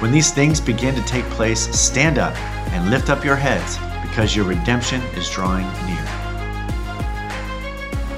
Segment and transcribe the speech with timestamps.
[0.00, 2.36] When these things begin to take place, stand up
[2.72, 6.04] and lift up your heads, because your redemption is drawing near.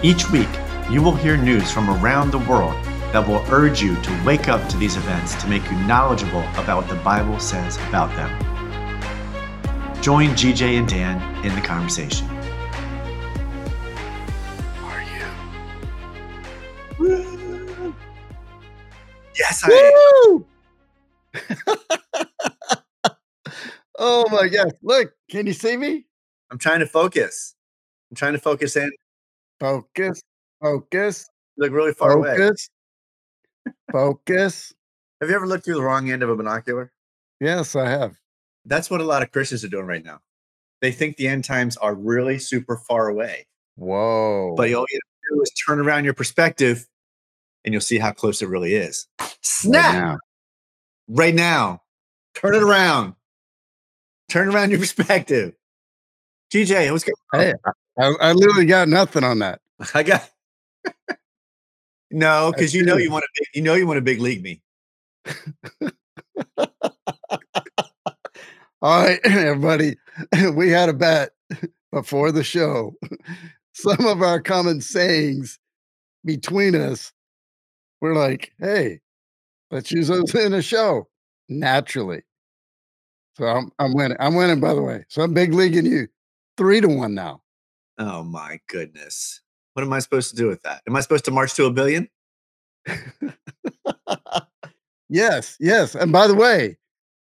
[0.02, 0.48] Each week,
[0.90, 2.74] you will hear news from around the world
[3.12, 6.78] that will urge you to wake up to these events to make you knowledgeable about
[6.78, 8.30] what the Bible says about them.
[10.02, 12.26] Join GJ and Dan in the conversation.
[14.82, 15.26] Are you?
[16.98, 17.94] Woo!
[19.38, 19.70] Yes, I
[20.32, 20.46] am.
[23.98, 24.72] Oh my gosh.
[24.82, 26.06] Look, can you see me?
[26.50, 27.54] I'm trying to focus.
[28.10, 28.90] I'm trying to focus in.
[29.60, 30.22] Focus.
[30.60, 31.28] Focus.
[31.56, 32.36] You look really far away.
[32.36, 32.70] Focus.
[33.92, 34.72] Focus.
[35.20, 36.92] Have you ever looked through the wrong end of a binocular?
[37.40, 38.16] Yes, I have.
[38.64, 40.20] That's what a lot of Christians are doing right now.
[40.82, 43.46] They think the end times are really super far away.
[43.76, 44.54] Whoa.
[44.56, 46.86] But all you have to do is turn around your perspective
[47.64, 49.08] and you'll see how close it really is.
[49.42, 50.18] Snap!
[51.08, 51.82] Right now.
[52.34, 53.14] Turn it around.
[54.28, 55.54] Turn around your perspective.
[56.52, 57.14] TJ, what's going?
[57.32, 57.54] Hey,
[57.98, 59.60] I, I literally got nothing on that.
[59.94, 60.30] I got
[62.10, 64.62] no, because you know you want to you know you want to big league me.
[68.82, 69.96] All right, everybody.
[70.54, 71.30] We had a bet
[71.92, 72.94] before the show.
[73.72, 75.58] Some of our common sayings
[76.24, 77.12] between us
[78.00, 79.00] we're like, hey,
[79.70, 81.08] let's use those in a show
[81.48, 82.22] naturally.
[83.36, 84.16] So I'm I'm winning.
[84.20, 85.04] I'm winning, by the way.
[85.08, 86.08] So I'm big leaguing you
[86.56, 87.42] three to one now.
[87.98, 89.40] Oh my goodness.
[89.74, 90.82] What am I supposed to do with that?
[90.88, 92.08] Am I supposed to march to a billion?
[95.08, 95.94] yes, yes.
[95.94, 96.78] And by the way,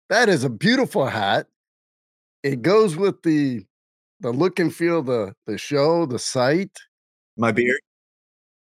[0.09, 1.47] that is a beautiful hat.
[2.43, 3.65] It goes with the
[4.19, 6.77] the look and feel the the show, the site,
[7.37, 7.79] My beard?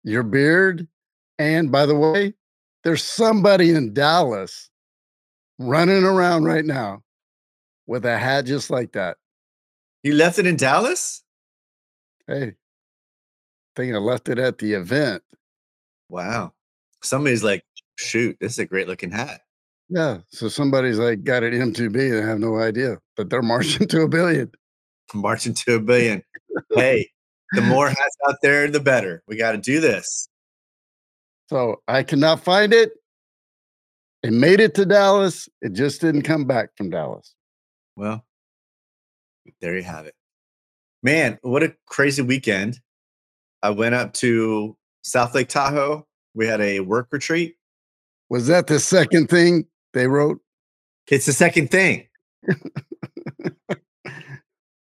[0.04, 0.88] your beard.
[1.40, 2.34] And by the way,
[2.88, 4.70] there's somebody in Dallas
[5.60, 7.04] running around right now
[7.86, 9.18] with a hat just like that.
[10.04, 11.22] You left it in Dallas?
[12.28, 12.54] Hey, I
[13.76, 15.22] think I left it at the event.
[16.08, 16.54] Wow.
[17.04, 17.66] Somebody's like,
[17.98, 19.42] shoot, this is a great looking hat.
[19.90, 20.20] Yeah.
[20.30, 21.92] So somebody's like got it M2B.
[21.94, 24.50] They have no idea, but they're marching to a billion.
[25.14, 26.24] Marching to a billion.
[26.74, 27.10] hey,
[27.52, 29.24] the more hats out there, the better.
[29.28, 30.30] We got to do this.
[31.48, 32.92] So I cannot find it.
[34.24, 35.48] It made it to Dallas.
[35.62, 37.34] It just didn't come back from Dallas.
[37.96, 38.26] Well,
[39.62, 40.16] there you have it.
[41.04, 42.80] Man, what a crazy weekend.
[43.64, 46.06] I went up to South Lake Tahoe.
[46.34, 47.56] We had a work retreat.
[48.30, 50.42] Was that the second thing they wrote?
[51.08, 52.08] It's the second thing.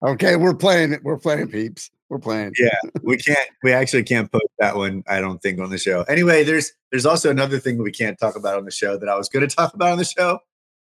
[0.02, 1.02] Okay, we're playing it.
[1.02, 1.90] We're playing peeps.
[2.10, 2.52] We're playing.
[2.58, 3.48] Yeah, we can't.
[3.62, 5.02] We actually can't post that one.
[5.06, 6.02] I don't think on the show.
[6.04, 9.16] Anyway, there's there's also another thing we can't talk about on the show that I
[9.16, 10.38] was going to talk about on the show.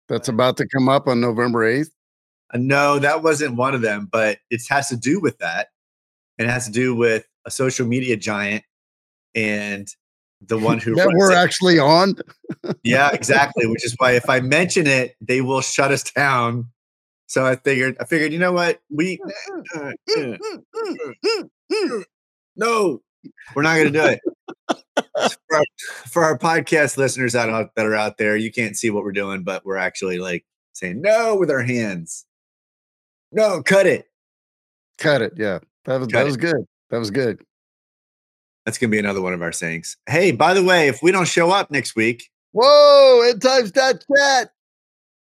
[0.09, 1.91] That's about to come up on November 8th.
[2.55, 5.69] Uh, no, that wasn't one of them, but it has to do with that.
[6.39, 8.65] And it has to do with a social media giant
[9.35, 9.89] and
[10.41, 11.37] the one who that we're it.
[11.37, 12.15] actually on.
[12.85, 13.67] Yeah, exactly.
[13.71, 16.69] Which is why if I mention it, they will shut us down.
[17.29, 18.81] So I figured, I figured, you know what?
[18.91, 19.21] We
[22.57, 23.03] no,
[23.55, 24.21] we're not going to do it.
[25.49, 25.65] for, our,
[26.07, 29.43] for our podcast listeners out, that are out there, you can't see what we're doing,
[29.43, 32.25] but we're actually like saying no with our hands.
[33.31, 34.07] No, cut it.
[34.97, 35.35] Cut it.
[35.37, 35.59] Yeah.
[35.85, 36.25] That was Cut that it.
[36.25, 36.67] was good.
[36.89, 37.43] That was good.
[38.65, 39.99] That's going to be another one of our sayings.
[40.09, 44.03] Hey, by the way, if we don't show up next week, Whoa, end times dot
[44.17, 44.51] chat.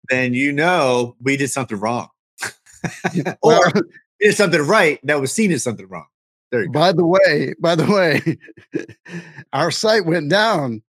[0.09, 2.09] Then you know we did something wrong.
[2.45, 3.71] or Well,
[4.19, 6.07] we did something right that was seen as something wrong.
[6.51, 6.79] There you go.
[6.79, 8.85] by the way, by the way,
[9.53, 10.81] our site went down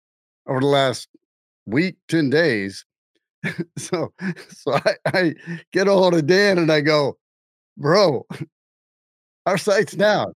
[0.46, 1.08] over the last
[1.66, 2.84] week, 10 days.
[3.78, 4.12] so
[4.48, 5.34] so I, I
[5.72, 7.18] get a hold of Dan and I go,
[7.76, 8.26] bro,
[9.46, 10.32] our site's down.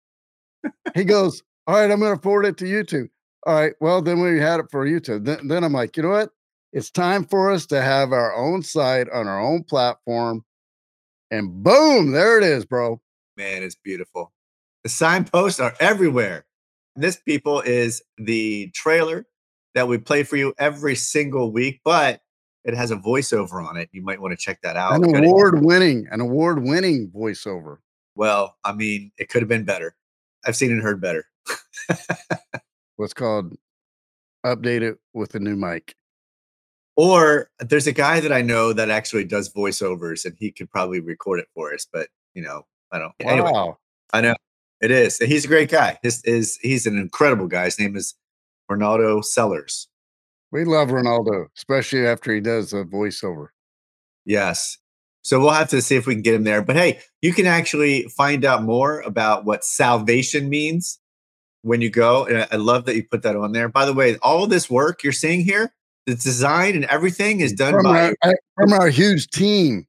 [0.95, 3.09] he goes, All right, I'm gonna forward it to YouTube.
[3.47, 5.25] All right, well, then we had it for YouTube.
[5.25, 6.31] Then, then I'm like, you know what?
[6.77, 10.45] It's time for us to have our own site on our own platform.
[11.31, 13.01] And boom, there it is, bro.
[13.39, 14.35] Man, it's beautiful.
[14.85, 16.45] The signposts are everywhere.
[16.95, 19.25] This, people, is the trailer
[19.75, 21.81] that we play for you every single week.
[21.83, 22.21] But
[22.67, 23.89] It has a voiceover on it.
[23.93, 25.03] You might want to check that out.
[25.03, 27.79] An award winning, an award winning voiceover.
[28.17, 29.97] Well, I mean, it could have been better.
[30.45, 31.25] I've seen and heard better.
[32.97, 33.55] What's called
[34.45, 35.95] update it with a new mic.
[36.97, 41.01] Or there's a guy that I know that actually does voiceovers, and he could probably
[41.01, 41.87] record it for us.
[41.91, 43.13] But you know, I don't.
[43.21, 43.79] Anyway, Wow.
[44.13, 44.35] I know
[44.81, 45.19] it is.
[45.19, 45.99] He's a great guy.
[46.03, 47.67] His is he's an incredible guy.
[47.67, 48.15] His name is
[48.71, 49.89] Ronaldo Sellers.
[50.53, 53.49] We love Ronaldo, especially after he does a voiceover.
[54.25, 54.79] Yes.
[55.23, 56.63] So we'll have to see if we can get him there.
[56.63, 61.01] But hey, you can actually find out more about what salvation means
[61.63, 62.27] when you go.
[62.27, 63.69] And I love that you put that on there.
[63.69, 65.75] By the way, all this work you're seeing here,
[66.07, 69.87] the design and everything is done From by our, from our huge team,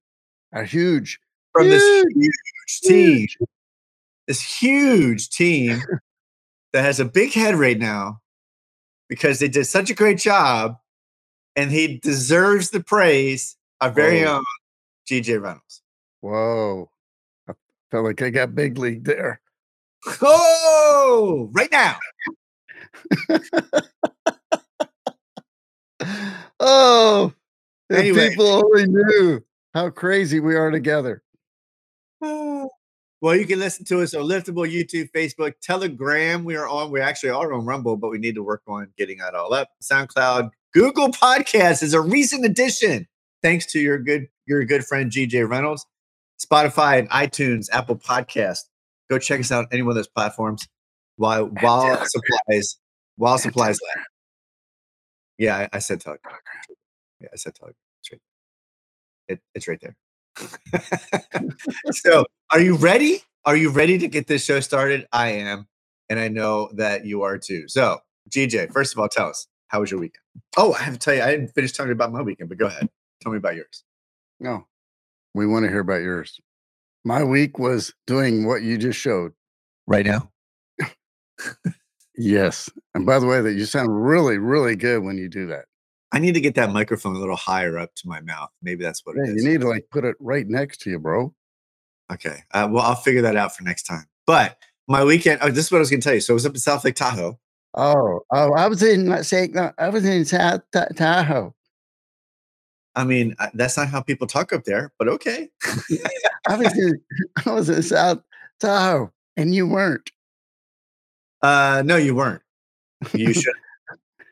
[0.51, 1.19] our huge,
[1.53, 3.27] from this huge, huge team,
[4.27, 5.81] this huge team
[6.73, 8.19] that has a big head right now
[9.07, 10.77] because they did such a great job,
[11.55, 13.55] and he deserves the praise.
[13.79, 14.37] Our very Whoa.
[14.37, 14.43] own
[15.07, 15.81] GJ Reynolds.
[16.21, 16.89] Whoa.
[17.47, 17.53] I
[17.91, 19.39] felt like I got big league there.
[20.21, 21.97] Oh, right now.
[26.69, 27.33] Oh,
[27.89, 28.29] if Anyway.
[28.29, 29.41] people only knew
[29.73, 31.23] how crazy we are together.
[32.21, 32.65] Ah.
[33.21, 36.43] Well, you can listen to us on Liftable, YouTube, Facebook, Telegram.
[36.43, 36.91] We are on.
[36.91, 39.69] We actually are on Rumble, but we need to work on getting that all up.
[39.81, 43.07] SoundCloud, Google Podcast is a recent addition,
[43.41, 45.85] thanks to your good your good friend GJ Reynolds.
[46.39, 48.59] Spotify and iTunes, Apple Podcast.
[49.09, 50.67] Go check us out on any one of those platforms.
[51.15, 52.77] While while supplies
[53.15, 54.07] while supplies last.
[55.37, 56.33] Yeah, I, I said Telegram.
[57.19, 57.75] Yeah, I said Telegram.
[58.01, 58.21] It's right.
[59.27, 59.95] It, it's right there.
[61.91, 63.21] so, are you ready?
[63.45, 65.07] Are you ready to get this show started?
[65.11, 65.67] I am,
[66.09, 67.67] and I know that you are too.
[67.67, 67.99] So,
[68.29, 70.21] GJ, first of all, tell us how was your weekend?
[70.57, 72.67] Oh, I have to tell you, I didn't finish talking about my weekend, but go
[72.67, 72.89] ahead.
[73.21, 73.83] Tell me about yours.
[74.39, 74.67] No,
[75.33, 76.39] we want to hear about yours.
[77.03, 79.33] My week was doing what you just showed.
[79.87, 80.31] Right now.
[82.17, 82.69] Yes.
[82.95, 85.65] And by the way, that you sound really, really good when you do that.
[86.11, 88.49] I need to get that microphone a little higher up to my mouth.
[88.61, 91.33] Maybe that's what Yeah, you need to like put it right next to you, bro.
[92.11, 92.43] okay.
[92.53, 94.05] Uh, well, I'll figure that out for next time.
[94.25, 96.21] But my weekend, oh, this is what I was going to tell you.
[96.21, 97.37] So, I was up in South Lake Tahoe.
[97.73, 101.53] Oh, oh, I was in no, I was in South Ta- Tahoe.
[102.95, 105.49] I mean, uh, that's not how people talk up there, but okay.
[106.47, 106.99] I was in
[107.45, 108.19] I was in South
[108.59, 110.09] Tahoe, and you weren't.
[111.47, 112.41] Uh, no, you weren't.
[113.13, 113.53] You should,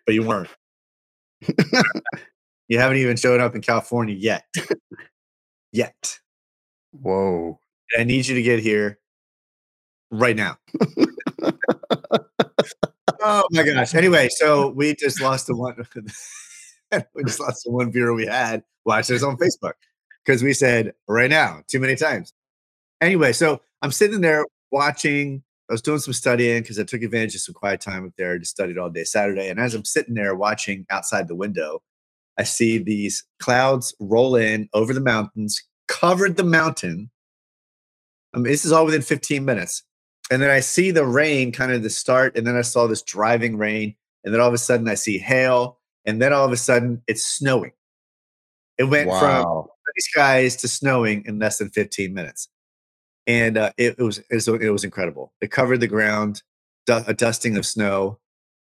[0.06, 0.50] but you weren't.
[2.67, 4.44] you haven't even shown up in California yet.
[5.71, 6.19] yet.
[6.91, 7.57] Whoa.
[7.97, 9.00] I need you to get here
[10.12, 10.57] right now.
[13.21, 13.95] oh my gosh.
[13.95, 15.75] Anyway, so we just lost the one.
[17.15, 19.75] we just lost the one viewer we had watching us on Facebook
[20.25, 22.33] because we said right now too many times.
[23.00, 25.44] Anyway, so I'm sitting there watching.
[25.69, 28.38] I was doing some studying because I took advantage of some quiet time up there.
[28.38, 31.81] Just studied all day Saturday, and as I'm sitting there watching outside the window,
[32.38, 37.09] I see these clouds roll in over the mountains, covered the mountain.
[38.33, 39.83] I mean, this is all within 15 minutes.
[40.31, 43.01] And then I see the rain kind of the start, and then I saw this
[43.01, 46.51] driving rain, and then all of a sudden I see hail, and then all of
[46.51, 47.71] a sudden it's snowing.
[48.77, 49.69] It went from Wow.
[49.69, 52.49] sunny skies to snowing in less than 15 minutes.
[53.27, 55.33] And uh, it, it was it was it was incredible.
[55.41, 56.44] It covered the ground,
[56.87, 58.19] a dusting of snow,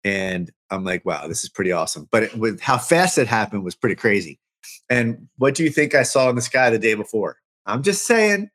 [0.04, 2.08] and I'm like, wow, this is pretty awesome.
[2.10, 4.38] But it, with how fast it happened was pretty crazy.
[4.88, 7.36] And what do you think I saw in the sky the day before?
[7.66, 8.50] I'm just saying.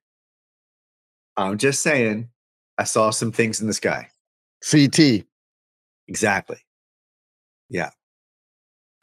[1.37, 2.29] I'm just saying.
[2.77, 4.09] I saw some things in the sky.
[4.69, 5.25] CT.
[6.07, 6.57] Exactly.
[7.69, 7.91] Yeah.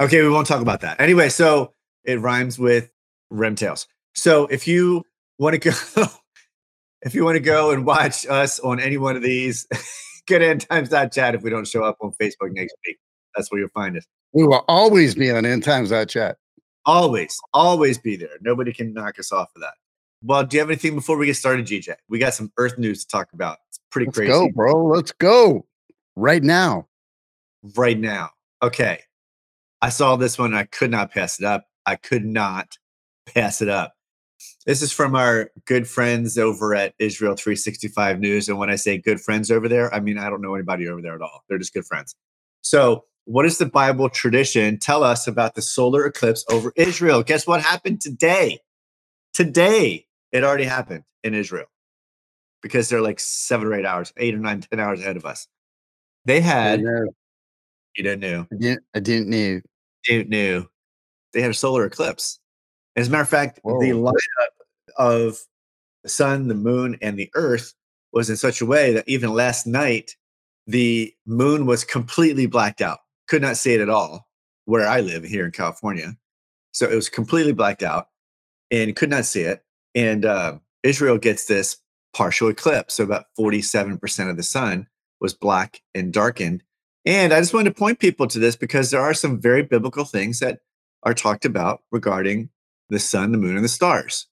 [0.01, 1.01] Okay, we won't talk about that.
[1.01, 1.73] Anyway, so
[2.05, 2.91] it rhymes with
[3.33, 3.87] Remtails.
[4.15, 5.05] So if you
[5.39, 6.07] want to go,
[7.03, 9.67] if you want to go and watch us on any one of these,
[10.27, 12.99] go to endtimes.chat if we don't show up on Facebook next week.
[13.35, 14.07] That's where you'll find us.
[14.33, 16.37] We will always be on End Times Chat.
[16.85, 18.39] Always, always be there.
[18.41, 19.75] Nobody can knock us off of that.
[20.25, 21.95] Well, do you have anything before we get started, GJ?
[22.09, 23.59] We got some Earth news to talk about.
[23.69, 24.31] It's pretty Let's crazy.
[24.33, 24.87] go, bro.
[24.87, 25.67] Let's go
[26.17, 26.87] right now.
[27.77, 28.31] right now.
[28.63, 29.01] Okay.
[29.81, 30.55] I saw this one.
[30.55, 31.67] I could not pass it up.
[31.87, 32.77] I could not
[33.27, 33.95] pass it up.
[34.67, 38.49] This is from our good friends over at Israel 365 News.
[38.49, 41.03] And when I say good friends over there, I mean, I don't know anybody over
[41.03, 41.43] there at all.
[41.49, 42.15] They're just good friends.
[42.63, 47.23] So, what does the Bible tradition tell us about the solar eclipse over Israel?
[47.23, 48.59] Guess what happened today?
[49.33, 51.67] Today, it already happened in Israel
[52.63, 55.47] because they're like seven or eight hours, eight or nine, ten hours ahead of us.
[56.25, 57.13] They had, you
[57.97, 59.61] didn't know, I didn't, I didn't know.
[60.05, 60.67] didn't know.
[61.33, 62.39] they had a solar eclipse.
[62.97, 63.81] As a matter of fact, Whoa.
[63.81, 65.39] the lineup of
[66.03, 67.75] the sun, the moon, and the earth
[68.13, 70.17] was in such a way that even last night,
[70.67, 72.99] the moon was completely blacked out.
[73.29, 74.29] Could not see it at all
[74.65, 76.17] where I live here in California.
[76.73, 78.09] So it was completely blacked out
[78.71, 79.65] and could not see it.
[79.95, 81.79] And uh, Israel gets this
[82.15, 82.95] partial eclipse.
[82.95, 84.87] So about 47% of the sun
[85.21, 86.63] was black and darkened.
[87.05, 90.05] And I just wanted to point people to this because there are some very biblical
[90.05, 90.61] things that
[91.03, 92.49] are talked about regarding
[92.93, 94.27] the sun, the moon, and the stars,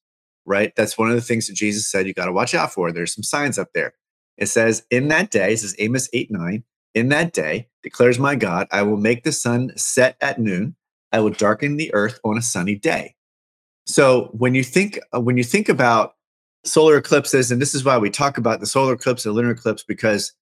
[0.44, 0.72] right?
[0.76, 2.92] That's one of the things that Jesus said you got to watch out for.
[2.92, 3.94] There's some signs up there.
[4.36, 6.64] It says, In that day, this is Amos 8 9,
[6.94, 10.76] in that day, declares my God, I will make the sun set at noon.
[11.12, 13.14] I will darken the earth on a sunny day.
[13.86, 16.14] So when you think uh, when you think about
[16.64, 19.82] solar eclipses, and this is why we talk about the solar eclipse and lunar eclipse,
[19.82, 20.32] because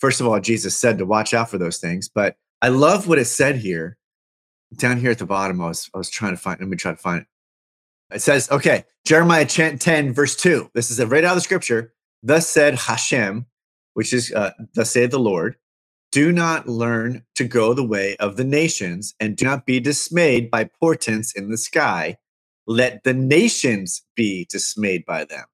[0.00, 2.08] first of all, Jesus said to watch out for those things.
[2.08, 3.98] But I love what it said here,
[4.76, 5.60] down here at the bottom.
[5.60, 6.58] I was I was trying to find.
[6.58, 7.28] Let me try to find it.
[8.12, 10.70] It says, okay, Jeremiah 10, verse 2.
[10.74, 11.92] This is right out of the scripture.
[12.22, 13.46] Thus said Hashem,
[13.94, 15.56] which is uh, thus saith the Lord,
[16.12, 20.50] do not learn to go the way of the nations, and do not be dismayed
[20.50, 22.16] by portents in the sky.
[22.66, 25.44] Let the nations be dismayed by them.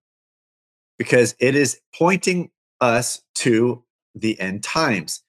[0.99, 3.83] Because it is pointing us to
[4.15, 5.23] the end times.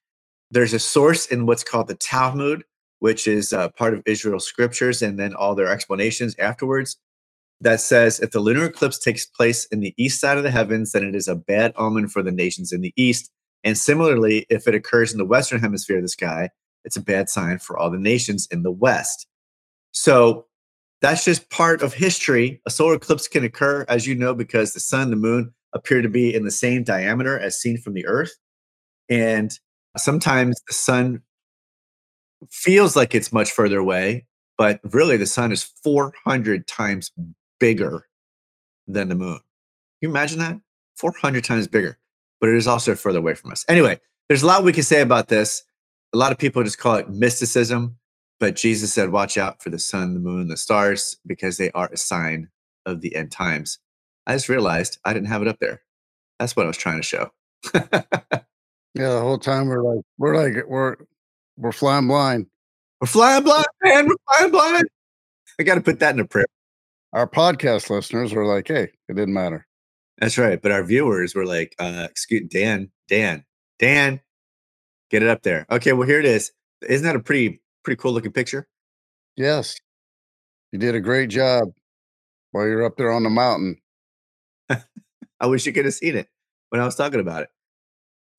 [0.52, 2.64] There's a source in what's called the Talmud,
[3.00, 6.98] which is uh, part of Israel's scriptures, and then all their explanations afterwards
[7.64, 10.92] that says if the lunar eclipse takes place in the east side of the heavens,
[10.92, 13.32] then it is a bad omen for the nations in the east.
[13.64, 16.50] And similarly, if it occurs in the western hemisphere of the sky,
[16.84, 19.28] it's a bad sign for all the nations in the west.
[19.94, 20.48] So
[21.02, 22.62] that's just part of history.
[22.66, 26.10] A solar eclipse can occur, as you know, because the sun, the moon appear to
[26.10, 28.34] be in the same diameter as seen from the earth.
[29.10, 29.58] And
[29.98, 31.22] sometimes the sun
[32.52, 34.26] feels like it's much further away,
[34.58, 37.12] but really the sun is 400 times
[37.64, 38.06] bigger
[38.88, 39.38] than the moon.
[39.38, 39.42] Can
[40.02, 40.60] you imagine that?
[40.98, 41.98] 400 times bigger,
[42.42, 43.64] but it is also further away from us.
[43.70, 45.64] Anyway, there's a lot we can say about this.
[46.14, 47.98] A lot of people just call it mysticism,
[48.38, 51.88] but Jesus said, watch out for the sun, the moon, the stars, because they are
[51.88, 52.50] a sign
[52.86, 53.80] of the end times.
[54.28, 55.84] I just realized I didn't have it up there.
[56.40, 57.32] That's what I was trying to show.
[57.74, 57.94] yeah,
[58.94, 60.98] the whole time we're like, we're like, we're
[61.56, 62.48] we're flying blind.
[63.00, 64.08] We're flying blind, man.
[64.10, 64.86] We're flying blind.
[65.58, 66.46] I got to put that in a prayer.
[67.14, 69.68] Our podcast listeners were like, hey, it didn't matter.
[70.18, 70.60] That's right.
[70.60, 73.46] But our viewers were like, uh, excuse Dan, Dan,
[73.78, 74.20] Dan,
[75.12, 75.68] get it up there.
[75.70, 76.52] Okay, well, here it is.
[76.82, 78.68] Isn't that a pretty, pretty cool looking picture?
[79.38, 79.76] Yes.
[80.72, 81.70] You did a great job
[82.52, 83.78] while you're up there on the mountain.
[85.40, 86.30] I wish you could have seen it
[86.70, 87.50] when I was talking about it.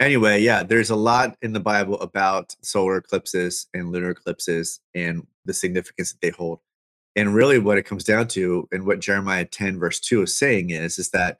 [0.00, 5.24] Anyway, yeah, there's a lot in the Bible about solar eclipses and lunar eclipses and
[5.44, 6.58] the significance that they hold.
[7.16, 10.70] And really what it comes down to and what Jeremiah 10 verse 2 is saying
[10.70, 11.38] is is that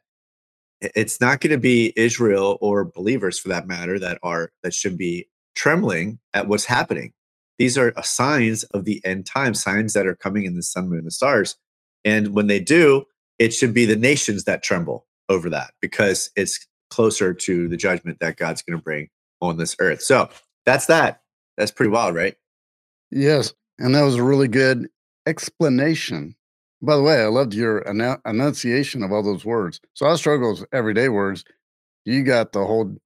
[0.80, 4.98] it's not going to be Israel or believers for that matter that are that should
[4.98, 7.12] be trembling at what's happening.
[7.58, 10.88] These are uh, signs of the end time, signs that are coming in the sun,
[10.88, 11.56] moon, and the stars.
[12.04, 13.04] And when they do,
[13.38, 18.18] it should be the nations that tremble over that because it's closer to the judgment
[18.20, 19.08] that God's going to bring
[19.40, 20.02] on this earth.
[20.02, 20.28] So
[20.66, 21.22] that's that.
[21.56, 22.34] That's pretty wild, right?
[23.10, 23.52] Yes.
[23.78, 24.88] And that was a really good
[25.26, 26.36] explanation.
[26.82, 29.80] By the way, I loved your enunciation of all those words.
[29.94, 31.44] So I struggle with everyday words.
[32.04, 32.96] You got the whole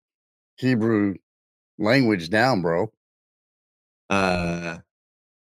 [0.57, 1.15] Hebrew
[1.79, 2.91] language down, bro.
[4.11, 4.79] Uh,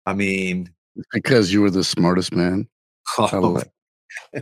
[0.05, 0.73] I mean,
[1.13, 2.67] because you were the smartest man.
[3.19, 3.61] Oh,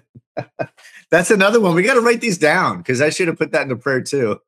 [1.12, 1.76] that's another one.
[1.76, 4.02] We got to write these down because I should have put that in a prayer
[4.02, 4.40] too.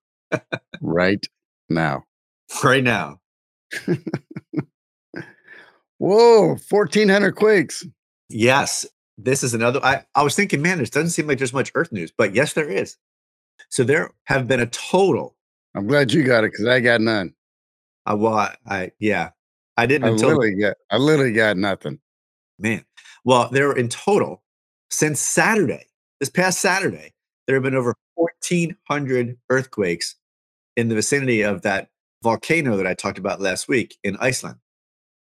[0.82, 1.24] right
[1.70, 2.04] now.
[2.64, 3.20] Right now,
[6.06, 7.84] Whoa, 1400 quakes.
[8.30, 8.86] yes,
[9.18, 9.84] this is another.
[9.84, 12.54] I, I was thinking, man, this doesn't seem like there's much Earth news, but yes,
[12.54, 12.96] there is.
[13.70, 15.36] So there have been a total.
[15.74, 17.34] I'm glad you got it because I got none.
[18.06, 19.32] I, well, I, I yeah,
[19.78, 21.98] I didn't I until literally got I literally got nothing.
[22.60, 22.86] Man,
[23.24, 24.44] well, there were in total
[24.92, 25.88] since Saturday,
[26.20, 27.16] this past Saturday,
[27.48, 30.18] there have been over 1,400 earthquakes
[30.78, 31.90] in the vicinity of that
[32.22, 34.60] volcano that I talked about last week in Iceland.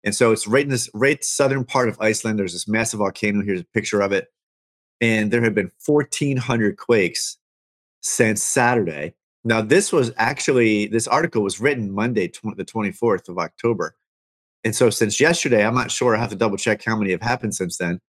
[0.04, 2.38] And so it's right in this right southern part of Iceland.
[2.38, 3.42] There's this massive volcano.
[3.42, 4.28] Here's a picture of it.
[5.00, 7.38] And there have been 1,400 quakes
[8.02, 9.14] since Saturday.
[9.44, 13.96] Now, this was actually, this article was written Monday, tw- the 24th of October.
[14.62, 16.14] And so since yesterday, I'm not sure.
[16.14, 18.00] I have to double check how many have happened since then.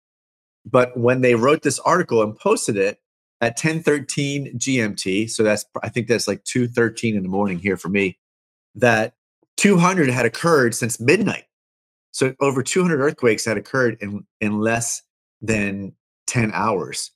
[0.64, 2.98] But when they wrote this article and posted it
[3.40, 7.88] at 10:13 GMT, so that's I think that's like 2:13 in the morning here for
[7.88, 8.18] me,
[8.76, 9.14] that
[9.56, 11.44] 200 had occurred since midnight.
[12.14, 15.02] So over 200 earthquakes had occurred in in less
[15.42, 15.92] than
[16.28, 17.10] 10 hours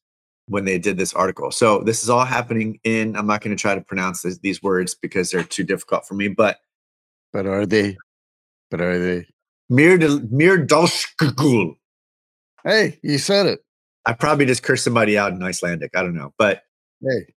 [0.48, 1.52] when they did this article.
[1.52, 3.16] So this is all happening in.
[3.16, 6.14] I'm not going to try to pronounce this, these words because they're too difficult for
[6.14, 6.26] me.
[6.26, 6.58] But
[7.32, 7.96] but are they?
[8.72, 9.26] But are they?
[9.70, 11.76] Mir Mirdalskul.
[12.64, 13.60] Hey, you said it.
[14.04, 15.92] I probably just cursed somebody out in Icelandic.
[15.94, 16.62] I don't know, but
[17.02, 17.34] hey,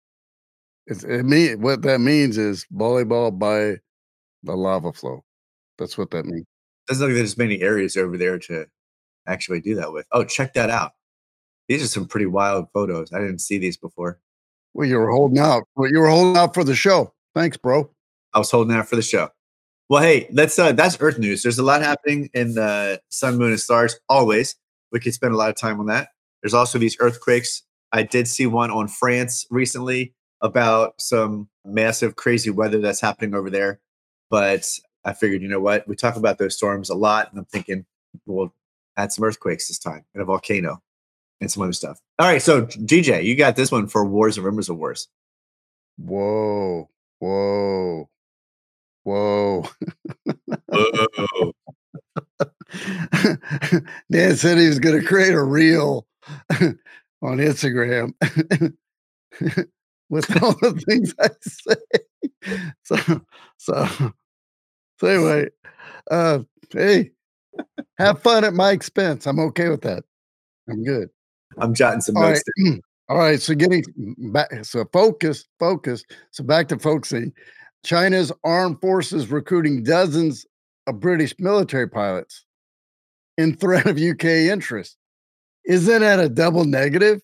[0.88, 3.76] it's, it mean what that means is volleyball by
[4.42, 5.22] the lava flow.
[5.78, 6.46] That's what that means.
[6.92, 8.66] Doesn't look like there's many areas over there to
[9.26, 10.04] actually do that with.
[10.12, 10.92] Oh, check that out.
[11.66, 13.10] These are some pretty wild photos.
[13.14, 14.20] I didn't see these before.
[14.74, 15.62] Well, you were holding out.
[15.74, 17.14] Well, you were holding out for the show.
[17.34, 17.90] Thanks, bro.
[18.34, 19.30] I was holding out for the show.
[19.88, 21.42] Well, hey, that's uh that's Earth news.
[21.42, 23.98] There's a lot happening in the sun, moon, and stars.
[24.10, 24.54] Always,
[24.90, 26.08] we could spend a lot of time on that.
[26.42, 27.62] There's also these earthquakes.
[27.92, 33.48] I did see one on France recently about some massive, crazy weather that's happening over
[33.48, 33.80] there.
[34.28, 34.66] But
[35.04, 35.86] I figured, you know what?
[35.88, 37.86] We talk about those storms a lot, and I'm thinking
[38.26, 38.54] we'll
[38.96, 40.82] add some earthquakes this time and a volcano
[41.40, 42.00] and some other stuff.
[42.18, 45.08] All right, so DJ, you got this one for Wars and Rumors of Wars.
[45.96, 48.08] Whoa, whoa,
[49.02, 49.68] whoa.
[50.68, 51.52] whoa.
[54.10, 56.06] Dan said he was going to create a reel
[56.60, 58.14] on Instagram
[60.08, 61.74] with all the things I say.
[62.84, 62.96] So,
[63.58, 64.12] so,
[65.02, 65.48] so anyway,
[66.12, 66.38] uh,
[66.70, 67.10] hey,
[67.98, 69.26] have fun at my expense.
[69.26, 70.04] I'm okay with that.
[70.68, 71.08] I'm good.
[71.58, 72.44] I'm jotting some all notes.
[72.64, 72.80] Right.
[73.08, 73.42] All right.
[73.42, 73.84] So getting
[74.32, 76.02] back, so focus, focus.
[76.30, 77.32] So back to focusing.
[77.84, 80.46] China's armed forces recruiting dozens
[80.86, 82.46] of British military pilots
[83.36, 84.96] in threat of UK interest.
[85.66, 87.20] Isn't that a double negative?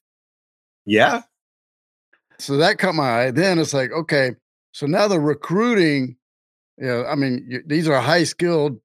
[0.85, 1.23] Yeah.
[2.39, 3.31] So that caught my eye.
[3.31, 4.33] Then it's like, okay,
[4.73, 6.18] so now the recruiting,
[6.79, 8.81] you know, I mean, you, these are high skilled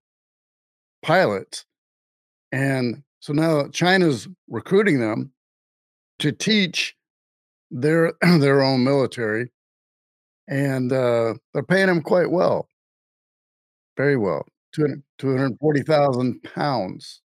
[1.02, 1.66] pilots.
[2.52, 5.32] And so now China's recruiting them
[6.20, 6.96] to teach
[7.72, 9.52] their their own military,
[10.48, 12.68] and uh, they're paying them quite well,
[13.98, 14.46] very well.
[14.74, 17.22] 240,000 pounds.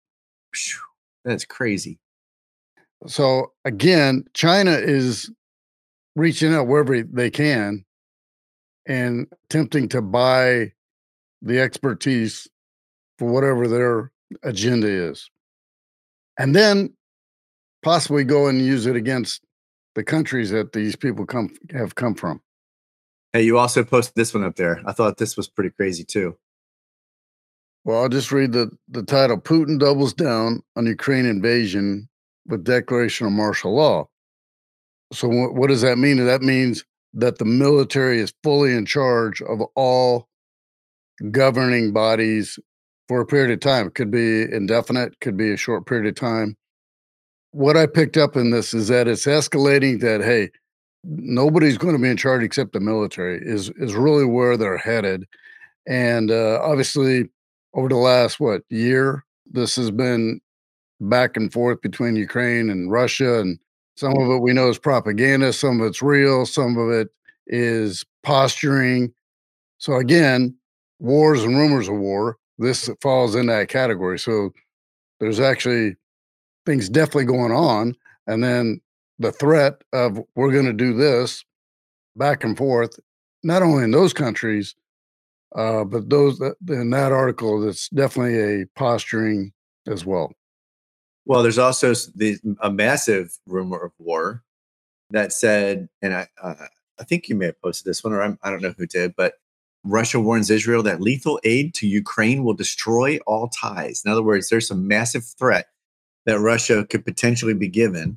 [1.25, 1.99] That's crazy.
[3.07, 5.31] So again, China is
[6.14, 7.85] reaching out wherever they can
[8.88, 10.72] and attempting to buy
[11.42, 12.48] the expertise
[13.18, 14.11] for whatever their
[14.42, 15.31] agenda is.
[16.38, 16.94] And then
[17.83, 19.42] possibly go and use it against
[19.94, 22.40] the countries that these people come have come from.
[23.33, 24.81] Hey, you also posted this one up there.
[24.87, 26.37] I thought this was pretty crazy too.
[27.85, 32.09] Well, I'll just read the, the title Putin doubles down on Ukraine invasion
[32.46, 34.09] with declaration of martial law.
[35.12, 36.24] So, what, what does that mean?
[36.24, 40.29] That means that the military is fully in charge of all
[41.31, 42.59] governing bodies
[43.09, 43.88] for a period of time.
[43.88, 46.57] It could be indefinite, could be a short period of time.
[47.53, 50.51] What I picked up in this is that it's escalating that, hey,
[51.05, 55.25] nobody's going to be in charge except the military is is really where they're headed.
[55.87, 57.31] And uh, obviously,
[57.75, 60.40] over the last what year this has been
[61.01, 63.59] back and forth between Ukraine and Russia and
[63.99, 67.09] some of it we know is propaganda some of it's real some of it
[67.47, 69.13] is posturing
[69.79, 70.55] so again
[70.99, 74.51] wars and rumors of war this falls in that category so
[75.21, 75.97] there's actually
[76.67, 77.95] things definitely going on
[78.27, 78.81] and then
[79.19, 81.45] the threat of we're going to do this
[82.17, 82.99] back and forth
[83.43, 84.75] not only in those countries
[85.55, 89.53] uh, but those that, in that article, that's definitely a posturing
[89.87, 90.33] as well.
[91.29, 94.43] Well, there's also the, a massive rumor of war
[95.11, 96.55] that said, and I, uh,
[96.99, 98.87] I think you may have posted this one, or I'm, I do not know who
[98.87, 99.35] did, but
[99.85, 104.03] Russia warns Israel that lethal aid to Ukraine will destroy all ties.
[104.07, 105.67] In other words, there's a massive threat
[106.25, 108.17] that Russia could potentially be given,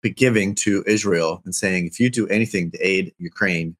[0.00, 3.76] be giving to Israel, and saying, if you do anything to aid Ukraine,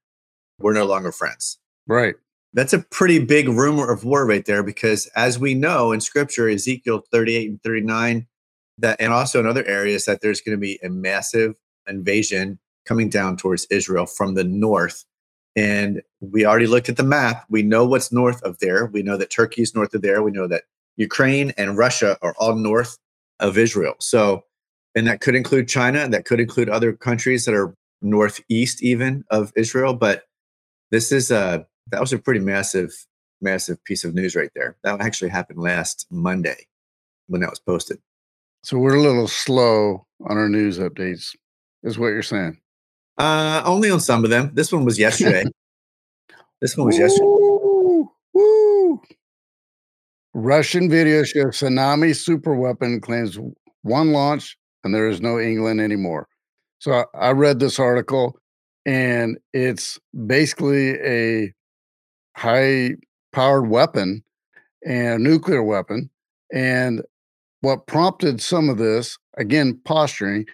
[0.58, 1.56] we're no longer friends.
[1.86, 2.16] Right.
[2.52, 6.48] That's a pretty big rumor of war right there because as we know in scripture,
[6.48, 8.26] Ezekiel 38 and 39,
[8.78, 11.54] that and also in other areas that there's going to be a massive
[11.86, 15.04] invasion coming down towards Israel from the north.
[15.54, 17.44] And we already looked at the map.
[17.48, 18.86] We know what's north of there.
[18.86, 20.22] We know that Turkey is north of there.
[20.22, 20.64] We know that
[20.96, 22.98] Ukraine and Russia are all north
[23.40, 23.94] of Israel.
[24.00, 24.44] So,
[24.94, 29.52] and that could include China, that could include other countries that are northeast even of
[29.56, 29.94] Israel.
[29.94, 30.24] But
[30.90, 32.92] this is a that was a pretty massive,
[33.40, 34.76] massive piece of news right there.
[34.84, 36.66] That actually happened last Monday
[37.26, 37.98] when that was posted.
[38.62, 41.34] So we're a little slow on our news updates,
[41.82, 42.60] is what you're saying.
[43.18, 44.52] Uh, only on some of them.
[44.54, 45.44] This one was yesterday.
[46.60, 47.24] this one was yesterday.
[47.24, 49.02] Woo, woo.
[50.32, 53.38] Russian video shows tsunami super weapon claims
[53.82, 56.28] one launch and there is no England anymore.
[56.78, 58.38] So I, I read this article
[58.86, 61.52] and it's basically a
[62.36, 62.92] high
[63.32, 64.22] powered weapon
[64.86, 66.10] and nuclear weapon.
[66.52, 67.02] And
[67.62, 70.46] what prompted some of this, again, posturing,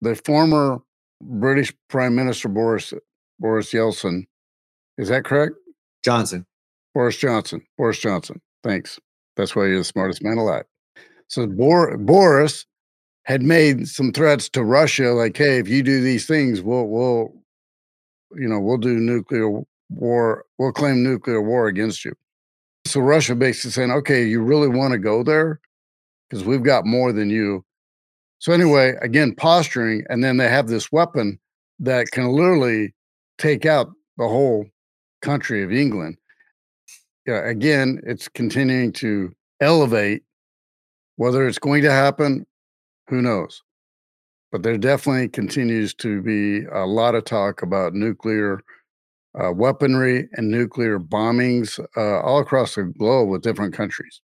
[0.00, 0.78] the former
[1.20, 2.94] British Prime Minister Boris
[3.40, 4.26] Boris Yeltsin,
[4.98, 5.54] is that correct?
[6.04, 6.46] Johnson.
[6.94, 7.62] Boris Johnson.
[7.76, 8.40] Boris Johnson.
[8.62, 9.00] Thanks.
[9.36, 10.64] That's why you're the smartest man alive.
[11.28, 12.66] So Bor- Boris
[13.24, 17.32] had made some threats to Russia, like, "Hey, if you do these things, we'll we'll,
[18.36, 20.44] you know, we'll do nuclear war.
[20.58, 22.12] We'll claim nuclear war against you."
[22.84, 25.60] So Russia basically saying, "Okay, you really want to go there
[26.32, 27.64] because we've got more than you."
[28.38, 31.38] So anyway, again, posturing, and then they have this weapon
[31.78, 32.94] that can literally
[33.38, 34.66] take out the whole
[35.20, 36.16] country of England.
[37.26, 40.22] Yeah, again, it's continuing to elevate.
[41.16, 42.46] Whether it's going to happen,
[43.08, 43.62] who knows?
[44.50, 48.62] But there definitely continues to be a lot of talk about nuclear
[49.38, 54.20] uh, weaponry and nuclear bombings uh, all across the globe with different countries.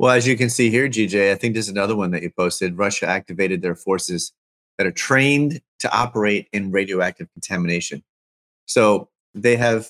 [0.00, 2.78] Well, as you can see here, GJ, I think there's another one that you posted.
[2.78, 4.32] Russia activated their forces
[4.78, 8.02] that are trained to operate in radioactive contamination.
[8.64, 9.88] So they have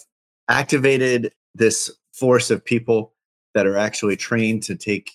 [0.48, 3.14] activated this force of people
[3.54, 5.12] that are actually trained to take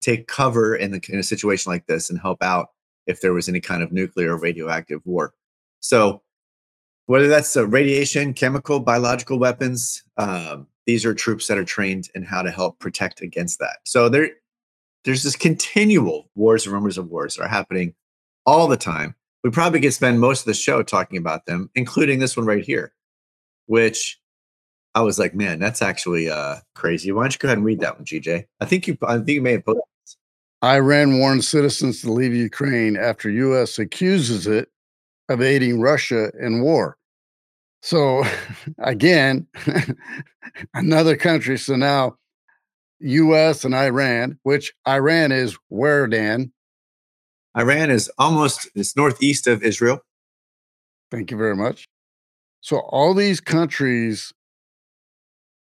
[0.00, 2.68] take cover in, the, in a situation like this and help out
[3.08, 5.34] if there was any kind of nuclear or radioactive war.
[5.80, 6.22] So
[7.06, 12.22] whether that's uh, radiation, chemical, biological weapons, um, these are troops that are trained in
[12.22, 13.78] how to help protect against that.
[13.84, 14.30] So there,
[15.04, 17.94] there's this continual wars and rumors of wars that are happening
[18.46, 19.14] all the time.
[19.44, 22.64] We probably could spend most of the show talking about them, including this one right
[22.64, 22.92] here,
[23.66, 24.18] which
[24.94, 27.12] I was like, man, that's actually uh, crazy.
[27.12, 28.46] Why don't you go ahead and read that one, GJ?
[28.60, 29.76] I think you, I think you may have put.
[30.64, 33.78] Iran warns citizens to leave Ukraine after U.S.
[33.78, 34.70] accuses it
[35.28, 36.96] of aiding Russia in war.
[37.86, 38.24] So
[38.78, 39.46] again,
[40.74, 41.56] another country.
[41.56, 42.16] So now
[42.98, 46.52] US and Iran, which Iran is where, Dan?
[47.56, 50.00] Iran is almost it's northeast of Israel.
[51.12, 51.86] Thank you very much.
[52.60, 54.32] So all these countries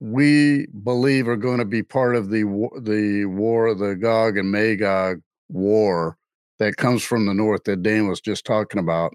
[0.01, 2.43] we believe are going to be part of the
[2.83, 6.17] the war, the Gog and Magog war
[6.59, 9.15] that comes from the north that Dan was just talking about.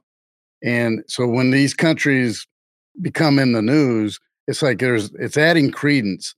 [0.63, 2.47] And so when these countries
[3.01, 6.36] become in the news, it's like there's it's adding credence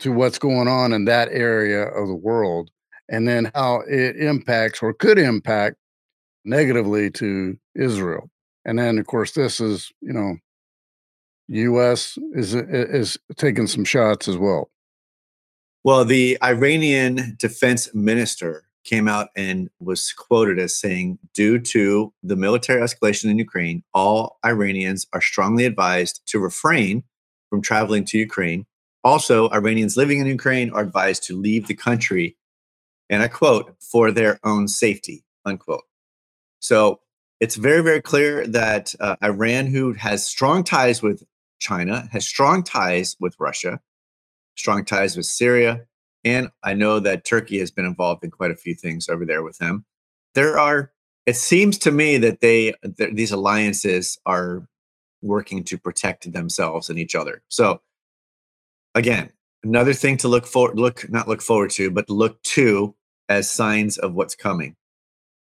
[0.00, 2.70] to what's going on in that area of the world
[3.08, 5.76] and then how it impacts or could impact
[6.44, 8.30] negatively to Israel.
[8.64, 10.36] And then of course this is, you know,
[11.48, 14.70] US is is taking some shots as well.
[15.84, 22.36] Well, the Iranian defense minister came out and was quoted as saying, due to the
[22.36, 27.02] military escalation in Ukraine, all Iranians are strongly advised to refrain
[27.50, 28.64] from traveling to Ukraine.
[29.04, 32.36] Also, Iranians living in Ukraine are advised to leave the country,
[33.10, 35.84] and I quote, for their own safety, unquote.
[36.60, 37.00] So
[37.40, 41.22] it's very, very clear that uh, Iran, who has strong ties with
[41.58, 43.80] China, has strong ties with Russia,
[44.56, 45.86] strong ties with Syria,
[46.26, 49.44] and I know that Turkey has been involved in quite a few things over there
[49.44, 49.84] with them.
[50.34, 50.90] There are,
[51.24, 54.66] it seems to me that they, these alliances are
[55.22, 57.44] working to protect themselves and each other.
[57.46, 57.80] So,
[58.96, 59.30] again,
[59.62, 62.96] another thing to look for, look, not look forward to, but look to
[63.28, 64.74] as signs of what's coming.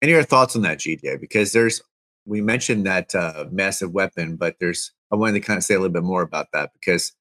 [0.01, 1.19] Any other thoughts on that, GJ?
[1.19, 1.81] Because there's,
[2.25, 5.79] we mentioned that uh, massive weapon, but there's, I wanted to kind of say a
[5.79, 7.11] little bit more about that because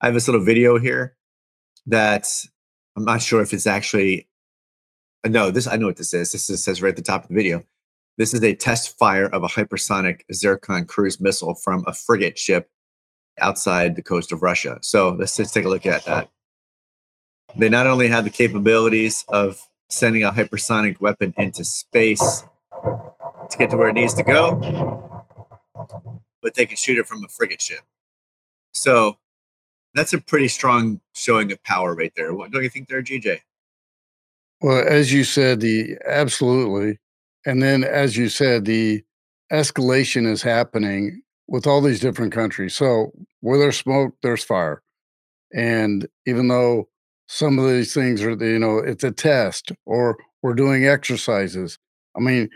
[0.00, 1.16] I have this little video here
[1.86, 2.26] that
[2.96, 4.28] I'm not sure if it's actually.
[5.24, 6.32] Uh, no, this I know what this is.
[6.32, 7.64] This is, says right at the top of the video.
[8.16, 12.70] This is a test fire of a hypersonic Zircon cruise missile from a frigate ship
[13.40, 14.78] outside the coast of Russia.
[14.82, 16.30] So let's just take a look at that.
[17.56, 22.44] They not only have the capabilities of sending a hypersonic weapon into space
[23.50, 25.26] to get to where it needs to go,
[26.40, 27.80] but they can shoot it from a frigate ship.
[28.72, 29.18] So
[29.94, 32.34] that's a pretty strong showing of power right there.
[32.34, 33.40] What do you think there, GJ?
[34.60, 36.98] Well, as you said, the absolutely.
[37.46, 39.04] And then as you said, the
[39.52, 42.74] escalation is happening with all these different countries.
[42.74, 44.82] So where there's smoke, there's fire.
[45.54, 46.88] And even though
[47.26, 51.78] some of these things are, you know, it's a test or we're doing exercises.
[52.16, 52.50] I mean,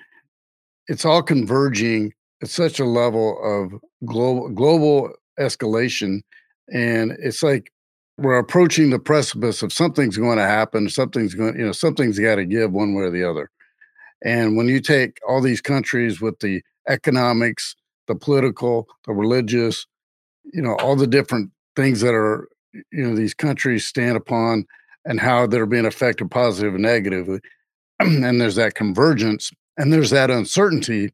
[0.88, 6.20] it's all converging at such a level of global global escalation
[6.72, 7.72] and it's like
[8.18, 10.88] we're approaching the precipice of something's going to happen.
[10.88, 13.50] Something's going, you know, something's got to give one way or the other.
[14.24, 17.76] And when you take all these countries with the economics,
[18.08, 19.86] the political, the religious,
[20.52, 24.66] you know, all the different things that are, you know, these countries stand upon
[25.04, 26.84] and how they're being affected positive and
[28.00, 31.12] and there's that convergence and there's that uncertainty.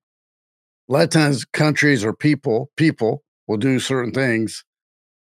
[0.88, 4.64] A lot of times countries or people, people will do certain things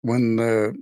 [0.03, 0.77] when the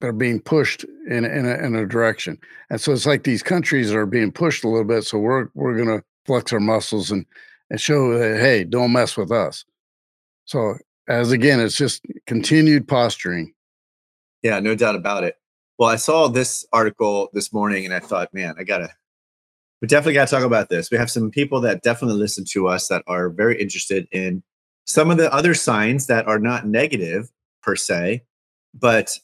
[0.00, 2.38] they're being pushed in in a, in a direction.
[2.70, 5.04] And so it's like these countries are being pushed a little bit.
[5.04, 7.26] So we're we're gonna flex our muscles and
[7.70, 9.64] and show that hey, don't mess with us.
[10.44, 10.76] So
[11.08, 13.54] as again, it's just continued posturing.
[14.42, 15.36] Yeah, no doubt about it.
[15.78, 18.90] Well, I saw this article this morning and I thought, man, I gotta
[19.80, 20.90] we definitely gotta talk about this.
[20.90, 24.42] We have some people that definitely listen to us that are very interested in
[24.84, 27.30] some of the other signs that are not negative
[27.62, 28.22] per se,
[28.78, 29.18] but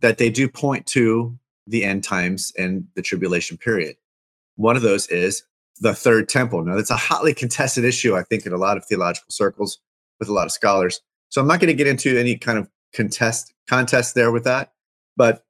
[0.00, 3.96] that they do point to the end times and the tribulation period.
[4.56, 5.42] One of those is
[5.80, 6.64] the third temple.
[6.64, 9.78] Now, that's a hotly contested issue, I think, in a lot of theological circles
[10.20, 11.00] with a lot of scholars.
[11.30, 14.72] So I'm not going to get into any kind of contest contest there with that,
[15.16, 15.44] but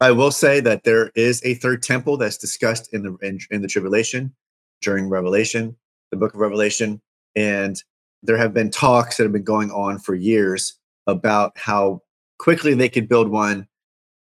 [0.00, 3.62] I will say that there is a third temple that's discussed in the in, in
[3.62, 4.34] the tribulation
[4.82, 5.76] during Revelation,
[6.10, 7.00] the book of Revelation,
[7.34, 7.82] and
[8.22, 12.02] there have been talks that have been going on for years about how
[12.38, 13.66] quickly they could build one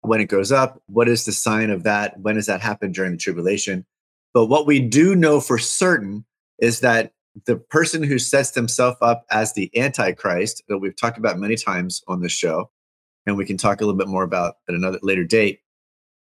[0.03, 0.83] when it goes up.
[0.87, 2.19] What is the sign of that?
[2.21, 3.85] When does that happen during the tribulation?
[4.33, 6.25] But what we do know for certain
[6.59, 7.13] is that
[7.45, 12.03] the person who sets themselves up as the Antichrist, that we've talked about many times
[12.09, 12.71] on this show,
[13.27, 15.61] and we can talk a little bit more about at another later date,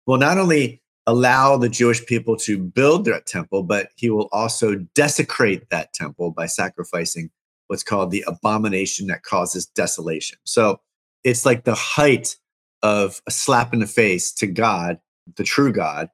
[0.05, 4.75] will not only allow the Jewish people to build their temple, but he will also
[4.93, 7.29] desecrate that temple by sacrificing
[7.67, 10.37] what's called the abomination that causes desolation.
[10.43, 10.81] So
[11.27, 12.37] it's like the height
[12.81, 14.97] of a slap in the face to God,
[15.35, 16.09] the true God,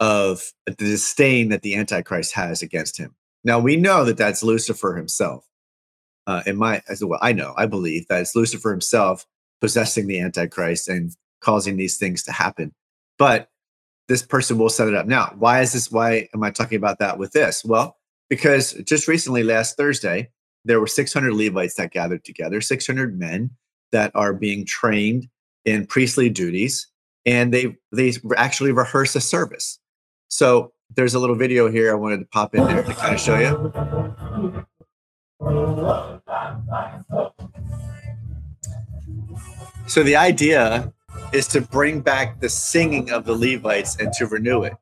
[0.00, 3.14] of the disdain that the Antichrist has against him.
[3.44, 5.46] Now we know that that's Lucifer himself.
[6.26, 9.26] Uh, in my, as well, I know, I believe that it's Lucifer himself
[9.60, 12.72] possessing the Antichrist and causing these things to happen.
[13.18, 13.48] But
[14.08, 15.06] this person will set it up.
[15.06, 15.90] Now, why is this?
[15.90, 17.64] Why am I talking about that with this?
[17.64, 17.96] Well,
[18.28, 20.30] because just recently, last Thursday,
[20.64, 23.50] there were 600 Levites that gathered together, 600 men
[23.92, 25.28] that are being trained
[25.64, 26.88] in priestly duties,
[27.24, 29.78] and they they actually rehearse a service.
[30.28, 33.20] So there's a little video here I wanted to pop in there to kind of
[33.20, 34.66] show you.
[39.86, 40.92] So the idea
[41.32, 44.74] is to bring back the singing of the Levites and to renew it.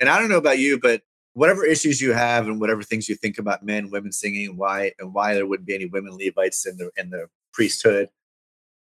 [0.00, 1.02] And I don't know about you, but
[1.34, 4.92] whatever issues you have and whatever things you think about men, women singing, and why
[4.98, 8.08] and why there wouldn't be any women Levites in the in the priesthood,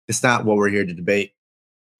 [0.08, 1.34] it's not what we're here to debate.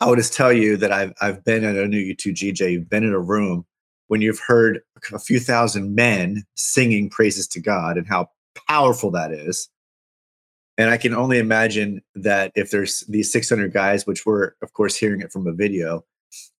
[0.02, 2.90] I would just tell you that I've I've been at a new YouTube GJ, you've
[2.90, 3.66] been in a room
[4.08, 4.82] when you've heard
[5.14, 8.30] a few thousand men singing praises to God and how
[8.68, 9.70] powerful that is.
[10.78, 14.96] And I can only imagine that if there's these 600 guys, which we're of course
[14.96, 16.06] hearing it from a video,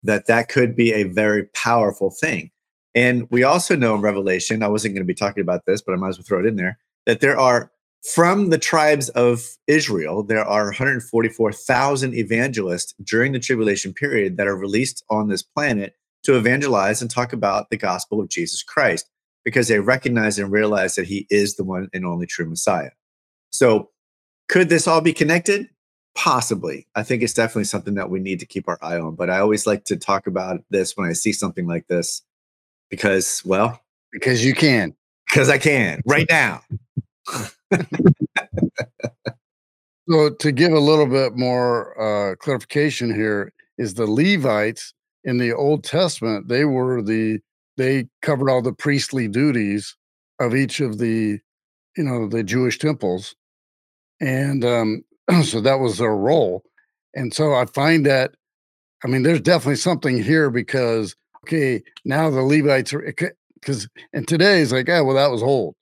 [0.04, 2.52] that that could be a very powerful thing.
[2.96, 5.94] And we also know in Revelation, I wasn't going to be talking about this, but
[5.94, 7.72] I might as well throw it in there, that there are
[8.14, 14.56] from the tribes of Israel, there are 144,000 evangelists during the tribulation period that are
[14.56, 19.10] released on this planet to evangelize and talk about the gospel of Jesus Christ
[19.44, 22.92] because they recognize and realize that he is the one and only true Messiah.
[23.52, 23.90] So,
[24.48, 25.70] could this all be connected?
[26.16, 26.88] Possibly.
[26.96, 29.16] I think it's definitely something that we need to keep our eye on.
[29.16, 32.24] But I always like to talk about this when I see something like this
[32.90, 34.96] because, well, because you can.
[35.30, 36.62] Because I can right now.
[40.10, 45.54] so to give a little bit more uh, clarification here is the Levites in the
[45.54, 47.40] Old Testament, they were the
[47.78, 49.96] they covered all the priestly duties
[50.40, 51.40] of each of the
[51.98, 53.36] you know the Jewish temples.
[54.22, 55.04] And um,
[55.44, 56.64] so that was their role.
[57.14, 58.32] And so I find that
[59.04, 64.62] I mean there's definitely something here because okay, now the Levites are because and today
[64.62, 65.76] is like, yeah, well, that was old.